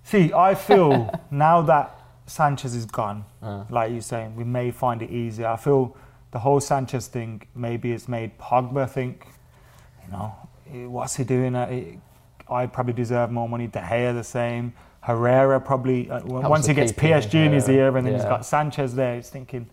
See, 0.05 0.31
I 0.33 0.53
feel 0.53 1.09
now 1.31 1.63
that 1.63 1.99
Sanchez 2.27 2.75
is 2.75 2.85
gone, 2.85 3.25
Uh. 3.41 3.63
like 3.69 3.91
you're 3.91 4.01
saying, 4.01 4.35
we 4.35 4.43
may 4.43 4.69
find 4.71 5.01
it 5.01 5.09
easier. 5.09 5.47
I 5.47 5.57
feel 5.57 5.97
the 6.29 6.39
whole 6.39 6.59
Sanchez 6.59 7.07
thing 7.07 7.41
maybe 7.55 7.91
has 7.91 8.07
made 8.07 8.37
Pogba 8.37 8.87
think, 8.87 9.25
you 10.05 10.11
know, 10.11 10.35
eh, 10.71 10.85
what's 10.85 11.15
he 11.15 11.23
doing? 11.23 11.55
Uh, 11.55 11.67
eh, 11.71 11.83
I 12.47 12.67
probably 12.67 12.93
deserve 12.93 13.31
more 13.31 13.49
money. 13.49 13.65
De 13.65 13.79
Gea 13.79 14.13
the 14.13 14.23
same. 14.23 14.73
Herrera 15.01 15.59
probably 15.59 16.09
uh, 16.09 16.21
once 16.23 16.67
he 16.67 16.73
gets 16.75 16.91
PSG 16.91 17.33
in 17.47 17.53
his 17.53 17.67
ear 17.67 17.95
and 17.97 18.05
then 18.05 18.13
he's 18.13 18.23
got 18.25 18.45
Sanchez 18.45 18.93
there. 18.93 19.15
He's 19.15 19.29
thinking, 19.29 19.67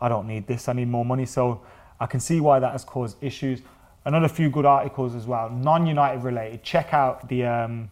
I 0.00 0.08
don't 0.08 0.28
need 0.28 0.46
this. 0.46 0.68
I 0.68 0.72
need 0.74 0.88
more 0.88 1.04
money. 1.04 1.26
So 1.26 1.62
I 1.98 2.06
can 2.06 2.20
see 2.20 2.40
why 2.40 2.60
that 2.60 2.70
has 2.72 2.84
caused 2.84 3.16
issues. 3.22 3.62
Another 4.04 4.28
few 4.28 4.48
good 4.48 4.64
articles 4.64 5.14
as 5.16 5.26
well, 5.26 5.50
non-United 5.50 6.22
related. 6.22 6.62
Check 6.62 6.94
out 6.94 7.28
the 7.28 7.44
um, 7.46 7.90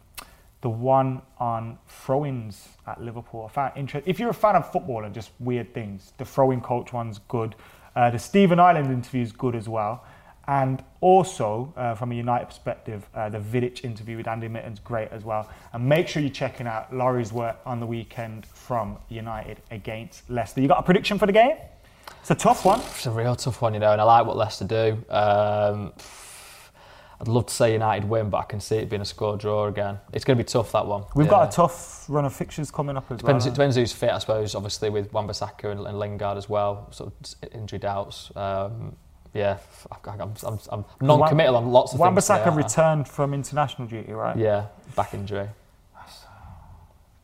the 0.60 0.68
one 0.68 1.22
on 1.38 1.78
throw-ins 1.86 2.68
at 2.86 3.00
Liverpool. 3.00 3.50
If 3.76 4.18
you're 4.18 4.30
a 4.30 4.34
fan 4.34 4.56
of 4.56 4.70
football 4.72 5.04
and 5.04 5.14
just 5.14 5.30
weird 5.38 5.72
things, 5.72 6.12
the 6.18 6.24
throwing 6.24 6.60
coach 6.60 6.92
one's 6.92 7.20
good. 7.28 7.54
Uh, 7.94 8.10
the 8.10 8.18
Stephen 8.18 8.58
Ireland 8.58 8.92
interview 8.92 9.22
is 9.22 9.32
good 9.32 9.54
as 9.54 9.68
well. 9.68 10.04
And 10.48 10.82
also, 11.02 11.74
uh, 11.76 11.94
from 11.94 12.10
a 12.10 12.14
United 12.14 12.46
perspective, 12.46 13.06
uh, 13.14 13.28
the 13.28 13.38
Vidic 13.38 13.84
interview 13.84 14.16
with 14.16 14.26
Andy 14.26 14.48
Mitten's 14.48 14.80
great 14.80 15.10
as 15.10 15.22
well. 15.22 15.48
And 15.74 15.86
make 15.86 16.08
sure 16.08 16.22
you're 16.22 16.30
checking 16.30 16.66
out 16.66 16.92
Laurie's 16.94 17.34
work 17.34 17.58
on 17.66 17.80
the 17.80 17.86
weekend 17.86 18.46
from 18.46 18.96
United 19.10 19.60
against 19.70 20.28
Leicester. 20.30 20.62
You 20.62 20.68
got 20.68 20.78
a 20.78 20.82
prediction 20.82 21.18
for 21.18 21.26
the 21.26 21.32
game? 21.32 21.56
It's 22.20 22.30
a 22.30 22.34
tough 22.34 22.64
one. 22.64 22.80
It's 22.80 23.04
a 23.04 23.10
real 23.10 23.36
tough 23.36 23.60
one, 23.60 23.74
you 23.74 23.80
know, 23.80 23.92
and 23.92 24.00
I 24.00 24.04
like 24.04 24.26
what 24.26 24.38
Leicester 24.38 24.64
do. 24.64 25.04
Um, 25.10 25.92
I'd 27.20 27.26
love 27.28 27.46
to 27.46 27.54
say 27.54 27.72
United 27.72 28.08
win, 28.08 28.30
but 28.30 28.38
I 28.38 28.44
can 28.44 28.60
see 28.60 28.76
it 28.76 28.88
being 28.88 29.02
a 29.02 29.04
score 29.04 29.36
draw 29.36 29.66
again. 29.66 29.98
It's 30.12 30.24
going 30.24 30.38
to 30.38 30.44
be 30.44 30.48
tough 30.48 30.70
that 30.72 30.86
one. 30.86 31.02
We've 31.16 31.26
Yeah. 31.26 31.30
got 31.30 31.48
a 31.48 31.52
tough 31.56 32.08
run 32.08 32.24
of 32.24 32.32
fixtures 32.32 32.70
coming 32.70 32.96
up 32.96 33.10
as 33.10 33.18
Depends, 33.18 33.44
well. 33.44 33.52
it 33.52 33.56
depends 33.56 33.76
who's 33.76 33.92
fit, 33.92 34.10
I 34.10 34.18
suppose. 34.18 34.54
Obviously, 34.54 34.88
with 34.88 35.12
Wan-Bissaka 35.12 35.64
and, 35.64 35.84
and 35.86 35.98
Lingard 35.98 36.38
as 36.38 36.48
well, 36.48 36.86
sort 36.92 37.12
of 37.12 37.52
injury 37.52 37.80
doubts. 37.80 38.30
Um, 38.36 38.94
yeah, 39.34 39.58
I'm, 39.90 40.20
I'm, 40.20 40.32
I'm, 40.44 40.58
I'm 40.70 40.84
non-committal 41.00 41.56
on 41.56 41.70
lots 41.72 41.92
of 41.92 41.98
things. 41.98 42.28
Wan-Bissaka 42.28 42.54
returned 42.56 43.08
from 43.08 43.34
international 43.34 43.88
duty, 43.88 44.12
right? 44.12 44.36
Yeah, 44.36 44.66
back 44.94 45.12
injury. 45.12 45.48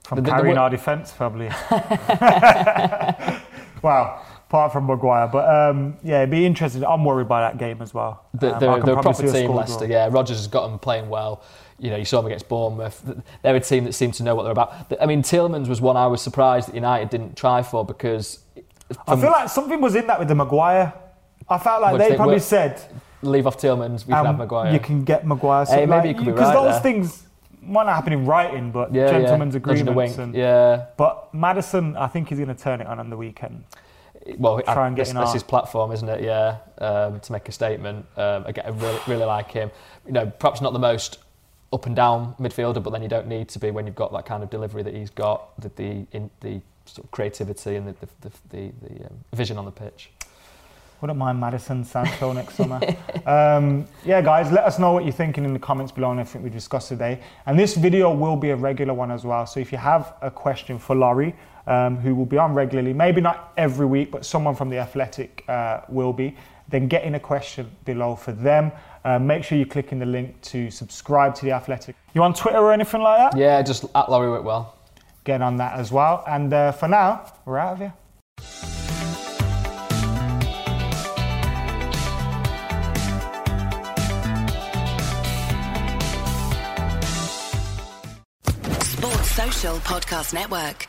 From 0.03 0.17
The- 0.17 0.23
the- 0.23 0.31
the 0.31 0.37
carrying 0.37 0.57
wo- 0.57 0.63
our 0.63 0.71
defence, 0.71 1.13
probably. 1.13 1.47
wow. 3.83 4.23
Apart 4.55 4.73
from 4.73 4.87
Maguire, 4.87 5.27
but 5.27 5.49
um, 5.49 5.97
yeah, 6.05 6.19
it'd 6.19 6.31
be 6.31 6.47
interesting. 6.47 6.85
I'm 6.85 7.05
worried 7.05 7.27
by 7.27 7.41
that 7.41 7.59
game 7.59 7.83
as 7.83 7.93
well. 7.93 8.25
The, 8.35 8.55
Um, 8.55 8.61
they're, 8.61 8.83
they're 8.83 8.99
a 8.99 9.03
proper 9.03 9.27
a 9.27 9.33
team, 9.33 9.51
Leicester. 9.51 9.85
Yeah, 9.85 10.09
Rodgers 10.09 10.37
has 10.37 10.47
got 10.47 10.69
them 10.69 10.79
playing 10.79 11.09
well. 11.09 11.43
You 11.81 11.91
know, 11.91 11.97
you 11.97 12.05
saw 12.05 12.19
them 12.19 12.27
against 12.27 12.49
Bournemouth. 12.49 13.03
They're 13.43 13.57
a 13.57 13.61
team 13.61 13.83
that 13.83 13.95
seemed 13.95 14.15
to 14.15 14.23
know 14.23 14.37
what 14.37 14.45
they're 14.45 14.53
about. 14.53 14.93
I 15.01 15.07
mean, 15.07 15.23
Tielemans 15.23 15.67
was 15.67 15.81
one 15.81 15.97
I 15.97 16.07
was 16.07 16.23
surprised 16.23 16.69
that 16.69 16.77
United 16.77 17.11
didn't 17.11 17.37
try 17.37 17.65
for 17.65 17.85
because. 17.85 18.45
I 19.09 19.17
feel 19.17 19.33
like 19.33 19.49
something 19.49 19.81
was 19.81 19.97
in 19.97 20.07
that 20.07 20.21
with 20.21 20.29
the 20.29 20.37
Maguire. 20.37 20.93
I 21.49 21.59
felt 21.59 21.83
like 21.83 21.95
you 21.95 21.99
they 21.99 22.15
probably 22.15 22.39
said 22.39 22.81
leave 23.23 23.49
off 23.49 23.59
Tielemans, 23.59 24.07
we 24.07 24.13
can 24.13 24.21
um, 24.21 24.27
have 24.27 24.39
Maguire. 24.39 24.73
you 24.73 24.79
can 24.79 25.03
get 25.03 25.27
Maguire. 25.27 25.67
Hey, 25.67 25.87
maybe 25.87 26.11
it 26.11 26.17
could 26.17 26.27
be 26.27 26.33
because 26.33 26.55
those 26.55 26.75
there. 26.75 26.81
things 26.81 27.25
might 27.61 27.87
not 27.87 27.97
happen 27.97 28.13
in 28.13 28.25
writing, 28.25 28.71
but 28.71 28.95
yeah, 28.95 29.09
gentlemen's 29.11 29.55
yeah. 29.55 29.59
Agreements. 29.59 30.19
And, 30.19 30.35
Yeah, 30.35 30.87
But 30.97 31.35
Maddison, 31.35 31.97
I 31.97 32.07
think 32.07 32.29
he's 32.29 32.39
going 32.39 32.55
to 32.55 32.63
turn 32.63 32.81
it 32.81 32.87
on 32.87 33.01
on 33.01 33.11
the 33.11 33.17
weekend. 33.17 33.65
Well, 34.39 34.61
Try 34.63 34.85
I, 34.85 34.87
and 34.87 34.97
get 34.97 35.03
that's, 35.03 35.11
in 35.11 35.17
that's 35.17 35.29
our- 35.29 35.35
his 35.35 35.43
platform, 35.43 35.93
isn't 35.93 36.09
it? 36.09 36.23
Yeah, 36.23 36.57
um, 36.79 37.21
to 37.21 37.33
make 37.33 37.49
a 37.49 37.53
statement. 37.53 38.07
Um, 38.17 38.47
again, 38.47 38.65
I 38.67 38.71
really, 38.71 38.99
really 39.07 39.25
like 39.25 39.51
him. 39.51 39.71
You 40.07 40.13
know, 40.13 40.27
perhaps 40.39 40.61
not 40.61 40.73
the 40.73 40.79
most 40.79 41.19
up 41.73 41.87
and 41.87 41.95
down 41.97 42.35
midfielder, 42.41 42.83
but 42.83 42.91
then 42.91 43.03
you 43.03 43.09
don't 43.09 43.27
need 43.27 43.49
to 43.49 43.59
be 43.59 43.71
when 43.71 43.87
you've 43.87 43.97
got 43.97 44.13
that 44.13 44.25
kind 44.27 44.43
of 44.43 44.49
delivery 44.51 44.83
that 44.83 44.95
he's 44.95 45.11
got, 45.11 45.59
the 45.61 45.69
the, 45.77 46.07
in, 46.13 46.31
the 46.41 46.61
sort 46.87 47.05
of 47.05 47.11
creativity 47.11 47.77
and 47.77 47.89
the 47.89 47.95
the, 48.01 48.09
the, 48.21 48.31
the, 48.51 48.73
the 48.89 49.05
um, 49.07 49.15
vision 49.35 49.59
on 49.59 49.65
the 49.65 49.71
pitch. 49.73 50.11
Wouldn't 51.01 51.19
mind 51.19 51.39
Maddison 51.39 51.85
Sancho 51.85 52.33
next 52.33 52.55
summer. 52.55 52.81
Um, 53.27 53.87
yeah, 54.05 54.21
guys, 54.21 54.53
let 54.53 54.65
us 54.65 54.79
know 54.79 54.93
what 54.93 55.05
you're 55.05 55.13
thinking 55.13 55.47
in 55.47 55.55
the 55.55 55.59
comments 55.59 55.91
below 55.91 56.11
on 56.11 56.19
everything 56.19 56.43
we 56.43 56.51
discussed 56.51 56.89
today. 56.89 57.21
And 57.47 57.59
this 57.59 57.75
video 57.75 58.13
will 58.15 58.37
be 58.37 58.51
a 58.51 58.57
regular 58.57 58.93
one 58.93 59.11
as 59.11 59.25
well. 59.25 59.47
So 59.47 59.61
if 59.61 59.73
you 59.73 59.79
have 59.79 60.13
a 60.21 60.31
question 60.31 60.79
for 60.79 60.95
Laurie, 60.95 61.35
um, 61.67 61.97
who 61.97 62.15
will 62.15 62.27
be 62.27 62.39
on 62.39 62.55
regularly, 62.55 62.93
maybe 62.93 63.21
not 63.21 63.53
every 63.57 63.87
week, 63.87 64.11
but 64.11 64.25
someone 64.25 64.55
from 64.55 64.69
the 64.71 64.79
Athletic 64.79 65.45
uh, 65.49 65.81
will 65.89 66.13
be, 66.13 66.37
then 66.69 66.89
get 66.89 67.05
in 67.05 67.15
a 67.15 67.21
question 67.21 67.71
below 67.85 68.17
for 68.17 68.33
them. 68.33 68.73
Uh, 69.05 69.19
make 69.19 69.45
sure 69.45 69.59
you 69.59 69.67
click 69.67 69.93
in 69.93 69.99
the 69.99 70.07
link 70.07 70.41
to 70.41 70.71
subscribe 70.71 71.35
to 71.35 71.45
the 71.45 71.53
Athletic. 71.53 71.95
You 72.15 72.23
on 72.23 72.33
Twitter 72.33 72.59
or 72.59 72.73
anything 72.73 73.03
like 73.03 73.33
that? 73.33 73.39
Yeah, 73.39 73.61
just 73.63 73.85
at 73.95 74.11
Laurie 74.11 74.31
Whitwell. 74.31 74.75
Get 75.25 75.43
on 75.43 75.57
that 75.57 75.79
as 75.79 75.91
well. 75.93 76.25
And 76.27 76.53
uh, 76.53 76.73
for 76.73 76.89
now, 76.89 77.33
we're 77.45 77.59
out 77.59 77.73
of 77.75 77.79
here. 77.79 77.95
Sports 88.81 89.31
Social 89.31 89.77
Podcast 89.79 90.33
Network. 90.33 90.89